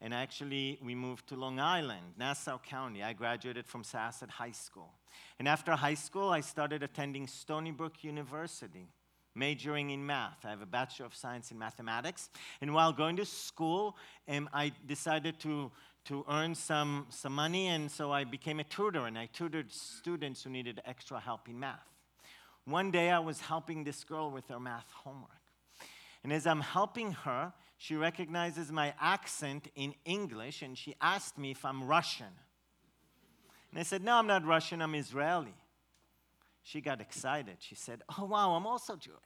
And 0.00 0.12
actually, 0.12 0.80
we 0.82 0.96
moved 0.96 1.28
to 1.28 1.36
Long 1.36 1.60
Island, 1.60 2.14
Nassau 2.18 2.58
County. 2.58 3.04
I 3.04 3.12
graduated 3.12 3.68
from 3.68 3.84
Syosset 3.84 4.30
High 4.30 4.50
School. 4.50 4.90
And 5.38 5.46
after 5.46 5.76
high 5.76 5.94
school, 5.94 6.30
I 6.30 6.40
started 6.40 6.82
attending 6.82 7.28
Stony 7.28 7.70
Brook 7.70 8.02
University, 8.02 8.88
majoring 9.36 9.90
in 9.90 10.04
math. 10.04 10.44
I 10.44 10.50
have 10.50 10.62
a 10.62 10.66
Bachelor 10.66 11.06
of 11.06 11.14
Science 11.14 11.52
in 11.52 11.58
Mathematics. 11.58 12.30
And 12.60 12.74
while 12.74 12.92
going 12.92 13.14
to 13.18 13.24
school, 13.24 13.96
um, 14.28 14.50
I 14.52 14.72
decided 14.88 15.38
to, 15.38 15.70
to 16.06 16.24
earn 16.28 16.56
some, 16.56 17.06
some 17.10 17.36
money, 17.36 17.68
and 17.68 17.88
so 17.88 18.10
I 18.10 18.24
became 18.24 18.58
a 18.58 18.64
tutor, 18.64 19.06
and 19.06 19.16
I 19.16 19.26
tutored 19.26 19.70
students 19.70 20.42
who 20.42 20.50
needed 20.50 20.82
extra 20.84 21.20
help 21.20 21.48
in 21.48 21.60
math. 21.60 21.93
One 22.64 22.90
day, 22.90 23.10
I 23.10 23.18
was 23.18 23.40
helping 23.40 23.84
this 23.84 24.04
girl 24.04 24.30
with 24.30 24.48
her 24.48 24.58
math 24.58 24.90
homework. 24.92 25.30
And 26.22 26.32
as 26.32 26.46
I'm 26.46 26.62
helping 26.62 27.12
her, 27.12 27.52
she 27.76 27.96
recognizes 27.96 28.72
my 28.72 28.94
accent 28.98 29.68
in 29.74 29.94
English 30.06 30.62
and 30.62 30.76
she 30.76 30.94
asked 31.00 31.36
me 31.36 31.50
if 31.50 31.64
I'm 31.64 31.84
Russian. 31.84 32.32
And 33.70 33.78
I 33.78 33.82
said, 33.82 34.02
No, 34.02 34.14
I'm 34.14 34.26
not 34.26 34.46
Russian, 34.46 34.80
I'm 34.80 34.94
Israeli. 34.94 35.54
She 36.62 36.80
got 36.80 37.02
excited. 37.02 37.56
She 37.58 37.74
said, 37.74 38.02
Oh, 38.18 38.24
wow, 38.24 38.54
I'm 38.54 38.66
also 38.66 38.96
Jewish. 38.96 39.18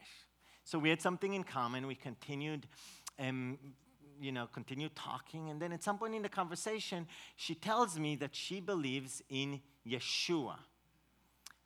So 0.64 0.78
we 0.78 0.90
had 0.90 1.00
something 1.00 1.34
in 1.34 1.44
common. 1.44 1.86
We 1.86 1.94
continued, 1.94 2.66
um, 3.20 3.58
you 4.20 4.32
know, 4.32 4.48
continued 4.52 4.96
talking. 4.96 5.50
And 5.50 5.62
then 5.62 5.72
at 5.72 5.84
some 5.84 5.98
point 5.98 6.16
in 6.16 6.22
the 6.22 6.28
conversation, 6.28 7.06
she 7.36 7.54
tells 7.54 7.96
me 7.98 8.16
that 8.16 8.34
she 8.34 8.60
believes 8.60 9.22
in 9.28 9.60
Yeshua. 9.86 10.56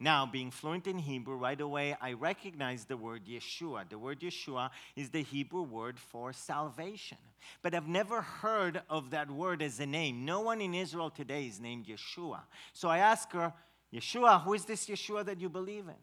Now, 0.02 0.26
being 0.26 0.50
fluent 0.50 0.88
in 0.88 0.98
Hebrew, 0.98 1.36
right 1.36 1.60
away 1.60 1.96
I 2.00 2.14
recognize 2.14 2.84
the 2.84 2.96
word 2.96 3.22
Yeshua. 3.24 3.88
The 3.88 3.98
word 3.98 4.18
Yeshua 4.18 4.70
is 4.96 5.10
the 5.10 5.22
Hebrew 5.22 5.62
word 5.62 5.96
for 5.96 6.32
salvation. 6.32 7.18
But 7.62 7.72
I've 7.72 7.86
never 7.86 8.20
heard 8.20 8.82
of 8.90 9.10
that 9.10 9.30
word 9.30 9.62
as 9.62 9.78
a 9.78 9.86
name. 9.86 10.24
No 10.24 10.40
one 10.40 10.60
in 10.60 10.74
Israel 10.74 11.08
today 11.08 11.46
is 11.46 11.60
named 11.60 11.86
Yeshua. 11.86 12.40
So 12.72 12.88
I 12.88 12.98
ask 12.98 13.30
her, 13.30 13.52
Yeshua, 13.94 14.42
who 14.42 14.54
is 14.54 14.64
this 14.64 14.88
Yeshua 14.88 15.24
that 15.24 15.40
you 15.40 15.48
believe 15.48 15.86
in? 15.86 16.02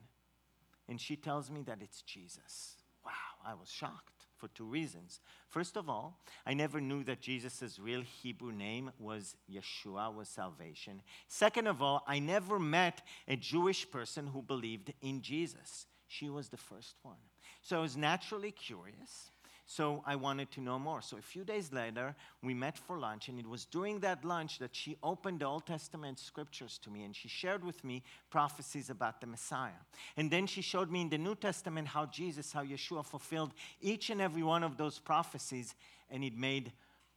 And 0.88 1.01
she 1.01 1.17
tells 1.17 1.51
me 1.51 1.62
that 1.63 1.79
it's 1.81 2.01
Jesus. 2.01 2.77
Wow, 3.03 3.12
I 3.45 3.53
was 3.53 3.69
shocked 3.69 4.18
for 4.39 4.47
two 4.47 4.65
reasons. 4.65 5.19
First 5.49 5.78
of 5.78 5.89
all, 5.89 6.19
I 6.45 6.54
never 6.54 6.80
knew 6.80 7.04
that 7.04 7.21
Jesus' 7.21 7.78
real 7.80 8.02
Hebrew 8.02 8.52
name 8.52 8.91
was 8.97 9.36
Yeshua, 9.52 10.13
was 10.13 10.30
salvation. 10.30 11.02
Second 11.28 11.67
of 11.67 11.82
all, 11.82 12.04
I 12.08 12.19
never 12.19 12.58
met 12.58 13.02
a 13.28 13.36
Jewish 13.36 13.89
person 13.89 14.28
who 14.28 14.41
believed 14.41 14.93
in 15.02 15.21
Jesus. 15.21 15.86
She 16.08 16.30
was 16.30 16.49
the 16.49 16.58
first 16.58 16.95
one. 17.04 17.17
So 17.62 17.78
I 17.78 17.82
was 17.82 17.97
naturally 17.97 18.52
curious. 18.52 19.32
So 19.71 20.01
I 20.03 20.15
wanted 20.15 20.49
to 20.53 20.62
know 20.62 20.79
more. 20.79 20.99
So 20.99 21.17
a 21.17 21.21
few 21.21 21.43
days 21.43 21.71
later, 21.71 22.15
we 22.41 22.55
met 22.55 22.75
for 22.75 22.97
lunch, 22.97 23.29
and 23.29 23.38
it 23.38 23.45
was 23.45 23.65
during 23.65 23.99
that 23.99 24.25
lunch 24.25 24.58
that 24.58 24.75
she 24.75 24.97
opened 25.03 25.41
the 25.41 25.45
Old 25.45 25.67
Testament 25.67 26.17
scriptures 26.17 26.79
to 26.79 26.89
me 26.89 27.03
and 27.03 27.15
she 27.15 27.27
shared 27.27 27.63
with 27.63 27.84
me 27.84 28.01
prophecies 28.32 28.89
about 28.89 29.21
the 29.21 29.27
Messiah. 29.27 29.79
And 30.17 30.32
then 30.32 30.47
she 30.47 30.63
showed 30.63 30.89
me 30.89 31.01
in 31.01 31.10
the 31.10 31.19
New 31.19 31.36
Testament 31.36 31.88
how 31.88 32.08
Jesus, 32.08 32.51
how 32.51 32.63
Yeshua 32.63 33.05
fulfilled 33.05 33.51
each 33.79 34.10
and 34.10 34.19
every 34.19 34.41
one 34.41 34.63
of 34.63 34.75
those 34.75 34.97
prophecies, 34.97 35.75
and 36.10 36.23
it 36.23 36.36
made 36.36 36.71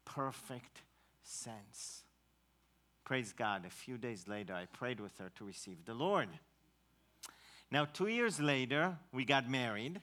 perfect 0.05 0.83
sense. 1.23 2.03
Praise 3.03 3.33
God. 3.33 3.65
A 3.65 3.71
few 3.71 3.97
days 3.97 4.29
later, 4.29 4.53
I 4.53 4.67
prayed 4.67 5.01
with 5.01 5.17
her 5.17 5.31
to 5.37 5.47
receive 5.47 5.87
the 5.87 5.95
Lord. 5.95 6.29
Now, 7.71 7.87
two 7.87 8.09
years 8.09 8.39
later, 8.39 8.99
we 9.11 9.25
got 9.25 9.49
married. 9.49 10.03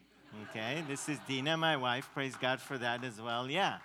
Okay, 0.49 0.83
this 0.87 1.09
is 1.09 1.17
Dina, 1.27 1.57
my 1.57 1.75
wife. 1.75 2.09
Praise 2.13 2.35
God 2.35 2.61
for 2.61 2.77
that 2.77 3.03
as 3.03 3.19
well. 3.19 3.49
Yeah. 3.49 3.77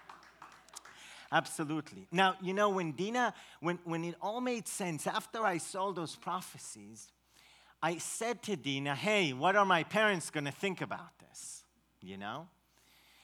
Absolutely. 1.33 2.07
Now, 2.13 2.37
you 2.41 2.55
know, 2.55 2.69
when 2.69 2.93
Dina, 2.93 3.35
when, 3.61 3.79
when 3.85 4.05
it 4.05 4.15
all 4.21 4.41
made 4.41 4.69
sense, 4.69 5.07
after 5.07 5.43
I 5.45 5.59
saw 5.59 5.93
those 5.93 6.15
prophecies, 6.15 7.09
I 7.83 7.97
said 7.99 8.43
to 8.45 8.57
Dina, 8.57 8.95
hey, 8.95 9.33
what 9.33 9.57
are 9.57 9.65
my 9.65 9.85
parents 9.85 10.31
going 10.31 10.45
to 10.45 10.53
think 10.53 10.81
about 10.81 11.19
this? 11.19 11.65
You 12.01 12.19
know? 12.19 12.49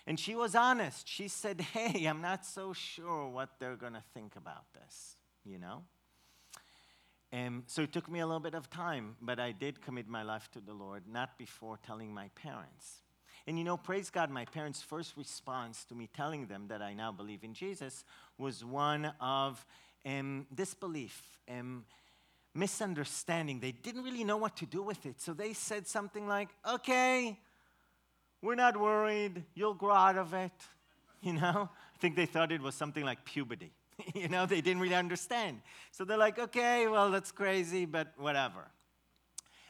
And 0.06 0.18
she 0.18 0.34
was 0.34 0.54
honest. 0.54 1.06
She 1.06 1.28
said, 1.28 1.60
hey, 1.60 2.06
I'm 2.06 2.22
not 2.22 2.44
so 2.46 2.72
sure 2.72 3.28
what 3.28 3.50
they're 3.58 3.76
going 3.76 3.92
to 3.92 4.02
think 4.12 4.34
about 4.34 4.64
this, 4.74 5.16
you 5.44 5.58
know? 5.58 5.84
Um, 7.32 7.64
so 7.66 7.82
it 7.82 7.92
took 7.92 8.10
me 8.10 8.18
a 8.20 8.26
little 8.26 8.40
bit 8.40 8.54
of 8.54 8.70
time, 8.70 9.14
but 9.22 9.38
I 9.38 9.52
did 9.52 9.80
commit 9.82 10.08
my 10.08 10.22
life 10.22 10.50
to 10.52 10.60
the 10.60 10.72
Lord, 10.72 11.04
not 11.06 11.38
before 11.38 11.78
telling 11.86 12.12
my 12.12 12.28
parents. 12.34 13.02
And 13.46 13.58
you 13.58 13.64
know, 13.64 13.76
praise 13.76 14.10
God, 14.10 14.30
my 14.30 14.44
parents' 14.44 14.82
first 14.82 15.16
response 15.16 15.84
to 15.86 15.94
me 15.94 16.08
telling 16.14 16.46
them 16.46 16.66
that 16.68 16.82
I 16.82 16.94
now 16.94 17.12
believe 17.12 17.42
in 17.42 17.54
Jesus 17.54 18.04
was 18.38 18.64
one 18.64 19.12
of 19.20 19.64
um, 20.06 20.46
disbelief, 20.54 21.22
um, 21.48 21.84
misunderstanding. 22.54 23.60
They 23.60 23.72
didn't 23.72 24.04
really 24.04 24.24
know 24.24 24.36
what 24.36 24.56
to 24.58 24.66
do 24.66 24.82
with 24.82 25.04
it. 25.06 25.20
So 25.20 25.32
they 25.32 25.52
said 25.52 25.86
something 25.86 26.26
like, 26.28 26.48
okay, 26.68 27.38
we're 28.42 28.54
not 28.54 28.78
worried, 28.78 29.44
you'll 29.54 29.74
grow 29.74 29.94
out 29.94 30.16
of 30.16 30.34
it. 30.34 30.52
You 31.22 31.34
know? 31.34 31.68
I 31.94 31.98
think 31.98 32.16
they 32.16 32.24
thought 32.24 32.50
it 32.50 32.62
was 32.62 32.74
something 32.74 33.04
like 33.04 33.26
puberty. 33.26 33.72
you 34.14 34.28
know, 34.28 34.46
they 34.46 34.62
didn't 34.62 34.80
really 34.80 34.94
understand. 34.94 35.60
So 35.90 36.06
they're 36.06 36.16
like, 36.16 36.38
okay, 36.38 36.86
well, 36.86 37.10
that's 37.10 37.30
crazy, 37.30 37.84
but 37.84 38.14
whatever 38.16 38.64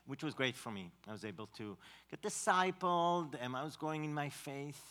which 0.06 0.22
was 0.22 0.34
great 0.34 0.56
for 0.56 0.70
me. 0.70 0.90
I 1.08 1.12
was 1.12 1.24
able 1.24 1.46
to 1.58 1.76
get 2.10 2.22
discipled, 2.22 3.34
and 3.40 3.54
I 3.56 3.64
was 3.64 3.76
growing 3.76 4.04
in 4.04 4.14
my 4.14 4.28
faith. 4.28 4.82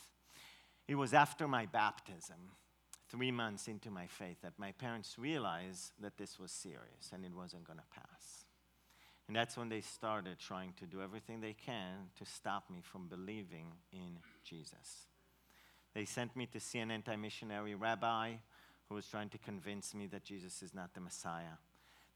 It 0.87 0.95
was 0.95 1.13
after 1.13 1.47
my 1.47 1.65
baptism, 1.65 2.37
three 3.09 3.31
months 3.31 3.67
into 3.67 3.91
my 3.91 4.07
faith, 4.07 4.37
that 4.41 4.53
my 4.57 4.71
parents 4.71 5.17
realized 5.19 5.91
that 6.01 6.17
this 6.17 6.39
was 6.39 6.51
serious 6.51 7.11
and 7.13 7.23
it 7.25 7.33
wasn't 7.33 7.65
going 7.65 7.79
to 7.79 7.85
pass. 7.93 8.45
And 9.27 9.35
that's 9.35 9.55
when 9.55 9.69
they 9.69 9.81
started 9.81 10.39
trying 10.39 10.73
to 10.79 10.87
do 10.87 11.03
everything 11.03 11.39
they 11.39 11.53
can 11.53 12.09
to 12.17 12.25
stop 12.25 12.67
me 12.71 12.79
from 12.81 13.07
believing 13.07 13.67
in 13.93 14.17
Jesus. 14.43 15.05
They 15.93 16.05
sent 16.05 16.35
me 16.35 16.47
to 16.47 16.59
see 16.59 16.79
an 16.79 16.89
anti 16.89 17.15
missionary 17.15 17.75
rabbi 17.75 18.33
who 18.87 18.95
was 18.95 19.05
trying 19.05 19.29
to 19.29 19.37
convince 19.37 19.93
me 19.93 20.07
that 20.07 20.23
Jesus 20.23 20.63
is 20.63 20.73
not 20.73 20.95
the 20.95 21.01
Messiah. 21.01 21.57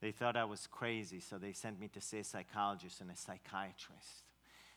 They 0.03 0.11
thought 0.11 0.35
I 0.35 0.43
was 0.43 0.67
crazy, 0.67 1.21
so 1.21 1.37
they 1.37 1.53
sent 1.53 1.79
me 1.79 1.87
to 1.93 2.01
see 2.01 2.19
a 2.19 2.25
psychologist 2.25 2.99
and 2.99 3.09
a 3.09 3.15
psychiatrist. 3.15 4.25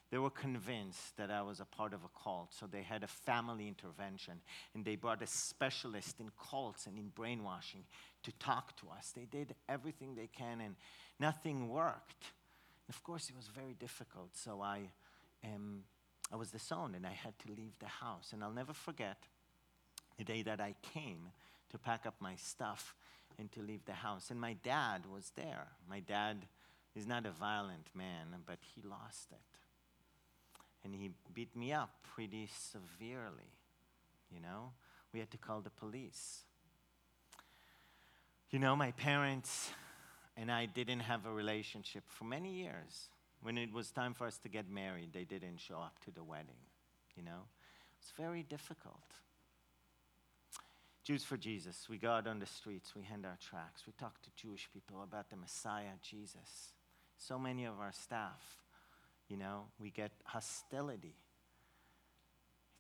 They 0.09 0.19
were 0.19 0.31
convinced 0.31 1.17
that 1.17 1.33
I 1.33 1.43
was 1.43 1.59
a 1.59 1.65
part 1.65 1.93
of 1.93 2.05
a 2.05 2.23
cult, 2.23 2.55
so 2.55 2.69
they 2.69 2.83
had 2.83 3.03
a 3.03 3.09
family 3.09 3.67
intervention 3.67 4.35
and 4.73 4.85
they 4.85 4.95
brought 4.95 5.23
a 5.23 5.27
specialist 5.27 6.21
in 6.21 6.31
cults 6.49 6.87
and 6.87 6.97
in 6.97 7.09
brainwashing 7.09 7.83
to 8.23 8.31
talk 8.39 8.77
to 8.77 8.87
us. 8.97 9.13
They 9.17 9.25
did 9.25 9.57
everything 9.69 10.15
they 10.15 10.29
can 10.29 10.61
and 10.61 10.77
nothing 11.19 11.71
worked. 11.71 12.31
And 12.87 12.95
of 12.95 13.03
course, 13.03 13.29
it 13.29 13.35
was 13.35 13.49
very 13.49 13.75
difficult, 13.75 14.29
so 14.37 14.63
I, 14.63 14.91
um, 15.45 15.83
I 16.33 16.37
was 16.37 16.53
disowned 16.53 16.95
and 16.95 17.05
I 17.05 17.15
had 17.15 17.37
to 17.41 17.49
leave 17.49 17.77
the 17.81 17.87
house. 17.87 18.31
And 18.33 18.45
I'll 18.45 18.53
never 18.53 18.73
forget 18.73 19.25
the 20.19 20.25
day 20.25 20.43
that 20.43 20.61
I 20.61 20.77
came 20.95 21.31
to 21.71 21.79
pack 21.79 22.07
up 22.07 22.15
my 22.21 22.37
stuff 22.37 22.95
and 23.39 23.51
to 23.53 23.63
leave 23.63 23.85
the 23.85 23.93
house. 23.93 24.31
And 24.31 24.41
my 24.41 24.55
dad 24.55 25.03
was 25.13 25.33
there. 25.37 25.69
My 25.89 26.01
dad 26.01 26.47
is 26.95 27.07
not 27.07 27.27
a 27.27 27.31
violent 27.31 27.89
man, 27.95 28.29
but 28.47 28.59
he 28.75 28.83
lost 28.83 29.31
it. 29.31 29.39
And 30.85 30.95
he 30.95 31.11
beat 31.35 31.55
me 31.55 31.73
up 31.73 31.91
pretty 32.15 32.49
severely, 32.55 33.53
you 34.31 34.41
know? 34.41 34.73
We 35.13 35.21
had 35.21 35.31
to 35.33 35.39
call 35.39 35.61
the 35.61 35.71
police. 35.71 36.45
You 38.51 38.59
know, 38.59 38.77
my 38.77 38.93
parents 38.93 39.71
and 40.37 40.51
I 40.51 40.67
didn't 40.67 41.01
have 41.01 41.27
a 41.27 41.33
relationship 41.33 42.05
for 42.07 42.25
many 42.25 42.53
years. 42.53 43.09
When 43.43 43.59
it 43.59 43.73
was 43.73 43.91
time 43.91 44.15
for 44.15 44.27
us 44.27 44.39
to 44.39 44.49
get 44.49 44.71
married, 44.71 45.11
they 45.13 45.25
didn't 45.25 45.59
show 45.59 45.77
up 45.77 45.99
to 46.05 46.11
the 46.11 46.25
wedding, 46.25 46.63
you 47.17 47.23
know? 47.23 47.31
It 47.31 48.01
was 48.01 48.13
very 48.17 48.43
difficult. 48.43 49.03
Jews 51.07 51.23
for 51.23 51.37
Jesus. 51.37 51.87
We 51.89 51.99
go 51.99 52.11
out 52.11 52.27
on 52.27 52.41
the 52.41 52.47
streets, 52.47 52.97
we 52.97 53.05
hand 53.05 53.25
our 53.25 53.39
tracts, 53.41 53.85
we 53.87 53.93
talk 53.93 54.21
to 54.23 54.31
Jewish 54.35 54.69
people 54.73 55.05
about 55.05 55.31
the 55.31 55.37
Messiah, 55.37 55.95
Jesus. 56.03 56.73
So 57.17 57.39
many 57.39 57.65
of 57.65 57.79
our 57.79 57.93
staff, 57.93 58.57
you 59.29 59.37
know, 59.37 59.67
we 59.79 59.91
get 59.91 60.11
hostility. 60.25 61.15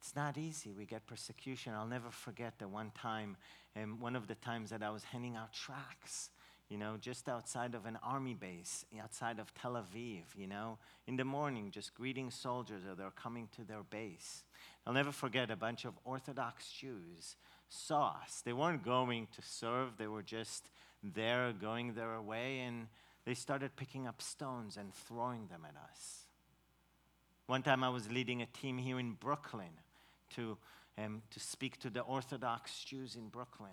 It's 0.01 0.17
not 0.17 0.37
easy. 0.37 0.73
We 0.73 0.87
get 0.87 1.07
persecution. 1.07 1.73
I'll 1.73 1.87
never 1.87 2.11
forget 2.11 2.59
the 2.59 2.67
one 2.67 2.91
time, 3.01 3.37
and 3.77 3.93
um, 3.93 4.01
one 4.01 4.17
of 4.17 4.27
the 4.27 4.35
times 4.35 4.71
that 4.71 4.83
I 4.83 4.91
was 4.91 5.05
handing 5.05 5.37
out 5.37 5.53
tracts, 5.53 6.31
you 6.69 6.79
know, 6.79 6.97
just 7.01 7.29
outside 7.29 7.77
of 7.77 7.87
an 7.87 7.97
army 8.03 8.35
base, 8.35 8.85
outside 9.01 9.39
of 9.39 9.55
Tel 9.55 9.75
Aviv, 9.75 10.25
you 10.37 10.49
know, 10.49 10.79
in 11.07 11.17
the 11.17 11.25
morning, 11.25 11.71
just 11.71 11.95
greeting 11.95 12.33
soldiers 12.33 12.83
as 12.91 12.99
they're 12.99 13.11
coming 13.12 13.49
to 13.55 13.62
their 13.62 13.85
base. 13.85 14.43
I'll 14.85 14.93
never 14.93 15.12
forget 15.12 15.53
a 15.53 15.57
bunch 15.57 15.85
of 15.85 15.95
Orthodox 16.05 16.73
Jews 16.73 17.37
saw 17.68 18.16
us. 18.22 18.42
They 18.44 18.52
weren't 18.52 18.85
going 18.85 19.29
to 19.33 19.42
serve, 19.42 19.96
they 19.98 20.07
were 20.07 20.22
just 20.22 20.70
there, 21.02 21.52
going 21.52 21.94
their 21.94 22.20
way, 22.20 22.61
and 22.61 22.88
they 23.24 23.35
started 23.35 23.76
picking 23.76 24.07
up 24.07 24.22
stones 24.22 24.76
and 24.76 24.94
throwing 24.94 25.48
them 25.48 25.66
at 25.68 25.76
us. 25.90 26.26
One 27.46 27.62
time 27.62 27.85
I 27.85 27.88
was 27.88 28.11
leading 28.11 28.42
a 28.42 28.46
team 28.46 28.79
here 28.79 28.98
in 28.98 29.12
Brooklyn 29.12 29.70
to, 30.35 30.57
um, 30.98 31.22
to 31.31 31.40
speak 31.40 31.79
to 31.81 31.90
the 31.90 32.00
Orthodox 32.00 32.83
Jews 32.85 33.14
in 33.16 33.29
Brooklyn. 33.29 33.70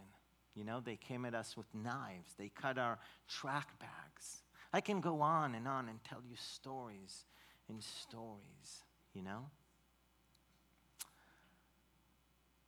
You 0.56 0.64
know, 0.64 0.80
they 0.80 0.96
came 0.96 1.26
at 1.26 1.34
us 1.34 1.58
with 1.58 1.66
knives, 1.74 2.34
they 2.38 2.50
cut 2.50 2.78
our 2.78 3.00
tract 3.28 3.80
bags. 3.80 4.44
I 4.72 4.82
can 4.82 5.02
go 5.02 5.22
on 5.22 5.56
and 5.56 5.68
on 5.68 5.90
and 5.90 6.04
tell 6.04 6.22
you 6.28 6.36
stories 6.36 7.26
and 7.70 7.82
stories, 7.82 8.84
you 9.14 9.22
know? 9.22 9.46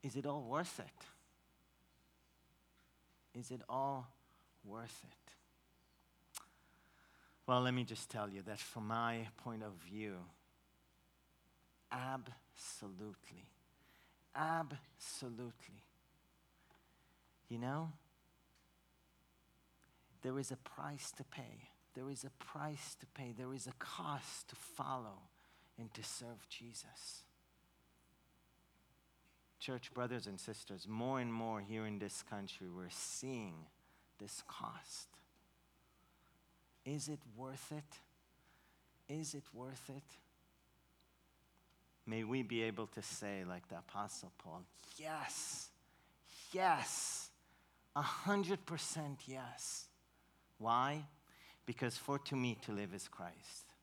Is 0.04 0.16
it 0.16 0.26
all 0.28 0.44
worth 0.44 0.80
it? 0.80 1.15
Is 3.38 3.52
it 3.52 3.62
all 3.68 4.08
worth 4.64 5.04
it? 5.04 5.32
Well, 7.48 7.62
let 7.62 7.74
me 7.74 7.84
just 7.84 8.10
tell 8.10 8.30
you 8.30 8.42
that 8.44 8.60
from 8.60 8.88
my 8.88 9.28
point 9.44 9.62
of 9.62 9.74
view, 9.88 10.16
absolutely. 11.92 13.46
Absolutely. 14.36 15.84
You 17.50 17.60
know, 17.60 17.92
there 20.24 20.40
is 20.40 20.52
a 20.52 20.58
price 20.58 21.12
to 21.18 21.24
pay. 21.24 21.70
There 21.94 22.10
is 22.10 22.24
a 22.24 22.32
price 22.44 22.96
to 23.00 23.06
pay. 23.08 23.34
There 23.38 23.54
is 23.54 23.68
a 23.68 23.74
cost 23.78 24.50
to 24.50 24.56
follow 24.56 25.20
and 25.78 25.94
to 25.94 26.04
serve 26.04 26.50
Jesus. 26.50 27.25
Church 29.60 29.92
brothers 29.94 30.28
and 30.28 30.40
sisters, 30.40 30.88
more 30.88 31.20
and 31.20 31.34
more 31.34 31.60
here 31.62 31.86
in 31.86 31.98
this 31.98 32.24
country, 32.30 32.68
we're 32.70 32.90
seeing 32.90 33.54
this 34.20 34.44
cost. 34.48 35.08
Is 36.86 37.08
it 37.08 37.20
worth 37.36 37.72
it? 37.72 39.14
Is 39.14 39.34
it 39.34 39.44
worth 39.54 39.90
it? 39.90 40.04
May 42.06 42.24
we 42.24 42.44
be 42.44 42.62
able 42.64 42.88
to 42.88 43.02
say, 43.02 43.44
like 43.48 43.68
the 43.68 43.78
Apostle 43.78 44.32
Paul, 44.38 44.62
yes, 44.98 45.70
yes, 46.52 47.30
a 47.96 48.02
hundred 48.02 48.64
percent 48.66 49.22
yes. 49.26 49.86
Why? 50.60 51.04
Because 51.66 51.98
for 51.98 52.20
to 52.20 52.36
me 52.36 52.58
to 52.66 52.72
live 52.72 52.94
is 52.94 53.08
Christ, 53.08 53.74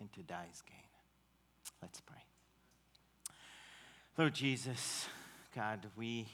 and 0.00 0.10
to 0.14 0.22
die 0.22 0.46
is 0.50 0.62
gain. 0.62 0.76
Let's 1.82 2.00
pray. 2.00 2.25
Lord 4.18 4.32
Jesus, 4.32 5.06
God, 5.54 5.86
we, 5.94 6.26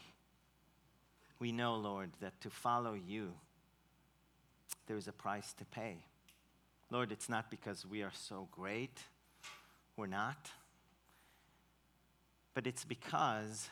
we 1.40 1.50
know, 1.50 1.74
Lord, 1.74 2.10
that 2.20 2.40
to 2.42 2.48
follow 2.48 2.94
you, 2.94 3.32
there 4.86 4.96
is 4.96 5.08
a 5.08 5.12
price 5.12 5.52
to 5.54 5.64
pay. 5.64 5.96
Lord, 6.92 7.10
it's 7.10 7.28
not 7.28 7.50
because 7.50 7.84
we 7.84 8.02
are 8.02 8.12
so 8.14 8.46
great, 8.52 9.00
we're 9.96 10.06
not, 10.06 10.48
but 12.54 12.68
it's 12.68 12.84
because, 12.84 13.68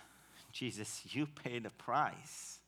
Jesus, 0.51 1.03
you 1.11 1.27
paid 1.27 1.65
a 1.65 1.71
price. 1.71 2.59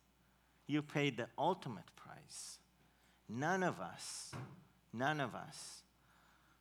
You 0.68 0.80
paid 0.80 1.16
the 1.16 1.26
ultimate 1.36 1.97
price. 1.97 2.59
None 3.28 3.64
of 3.64 3.80
us, 3.80 4.30
none 4.93 5.20
of 5.20 5.34
us 5.34 5.82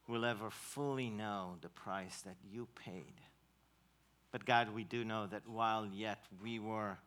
will 0.07 0.25
ever 0.25 0.49
fully 0.49 1.11
know 1.11 1.57
the 1.61 1.69
price 1.69 2.21
that 2.21 2.37
you 2.51 2.67
paid. 2.83 3.21
But 4.31 4.45
God, 4.45 4.73
we 4.73 4.83
do 4.83 5.03
know 5.03 5.27
that 5.27 5.47
while 5.47 5.85
yet 5.85 6.23
we 6.41 6.59
were 6.59 6.97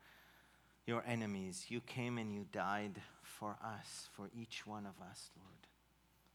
your 0.86 1.02
enemies, 1.06 1.66
you 1.68 1.80
came 1.80 2.18
and 2.18 2.34
you 2.34 2.44
died 2.52 3.00
for 3.22 3.56
us, 3.64 4.08
for 4.12 4.28
each 4.38 4.66
one 4.66 4.86
of 4.86 5.00
us, 5.10 5.30
Lord. 5.36 5.66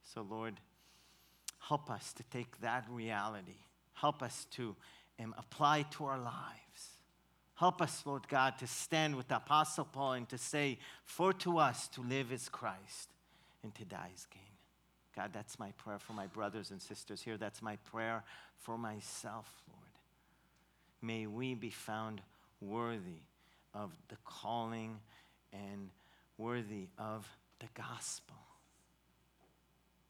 So, 0.04 0.26
Lord, 0.28 0.60
Help 1.60 1.92
us 1.92 2.14
to 2.14 2.24
take 2.32 2.60
that 2.62 2.86
reality. 2.90 3.66
Help 3.94 4.24
us 4.24 4.48
to 4.52 4.76
um, 5.20 5.36
apply 5.38 5.84
to 5.92 6.06
our 6.06 6.18
lives. 6.18 6.98
Help 7.56 7.82
us, 7.82 8.04
Lord 8.06 8.28
God, 8.30 8.58
to 8.60 8.68
stand 8.68 9.16
with 9.16 9.28
the 9.28 9.36
Apostle 9.36 9.86
Paul 9.86 10.14
and 10.14 10.30
to 10.30 10.38
say, 10.38 10.80
For 11.04 11.34
to 11.34 11.58
us 11.58 11.88
to 11.90 12.02
live 12.02 12.32
is 12.32 12.48
Christ 12.48 13.10
and 13.62 13.76
to 13.76 13.84
die 13.84 14.10
is 14.16 14.26
gain. 14.32 14.42
God, 15.16 15.32
that's 15.34 15.60
my 15.60 15.72
prayer 15.72 16.00
for 16.00 16.14
my 16.14 16.28
brothers 16.28 16.72
and 16.72 16.82
sisters 16.82 17.22
here. 17.22 17.36
That's 17.36 17.62
my 17.62 17.76
prayer 17.92 18.24
for 18.58 18.78
myself, 18.78 19.52
Lord. 19.68 19.89
May 21.02 21.28
we 21.28 21.54
be 21.54 21.70
found 21.70 22.22
worthy 22.62 23.22
of 23.74 23.92
the 24.10 24.18
calling 24.26 25.00
and 25.54 25.90
worthy 26.38 26.88
of 26.98 27.28
the 27.60 27.68
gospel. 27.74 28.36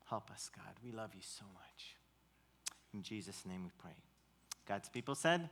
Help 0.09 0.31
us, 0.31 0.49
God. 0.55 0.73
We 0.83 0.91
love 0.91 1.11
you 1.13 1.21
so 1.21 1.45
much. 1.53 1.95
In 2.93 3.03
Jesus' 3.03 3.45
name 3.45 3.63
we 3.63 3.69
pray. 3.77 3.95
God's 4.67 4.89
people 4.89 5.15
said, 5.15 5.49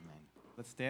Amen. 0.00 0.20
Let's 0.56 0.70
stand. 0.70 0.88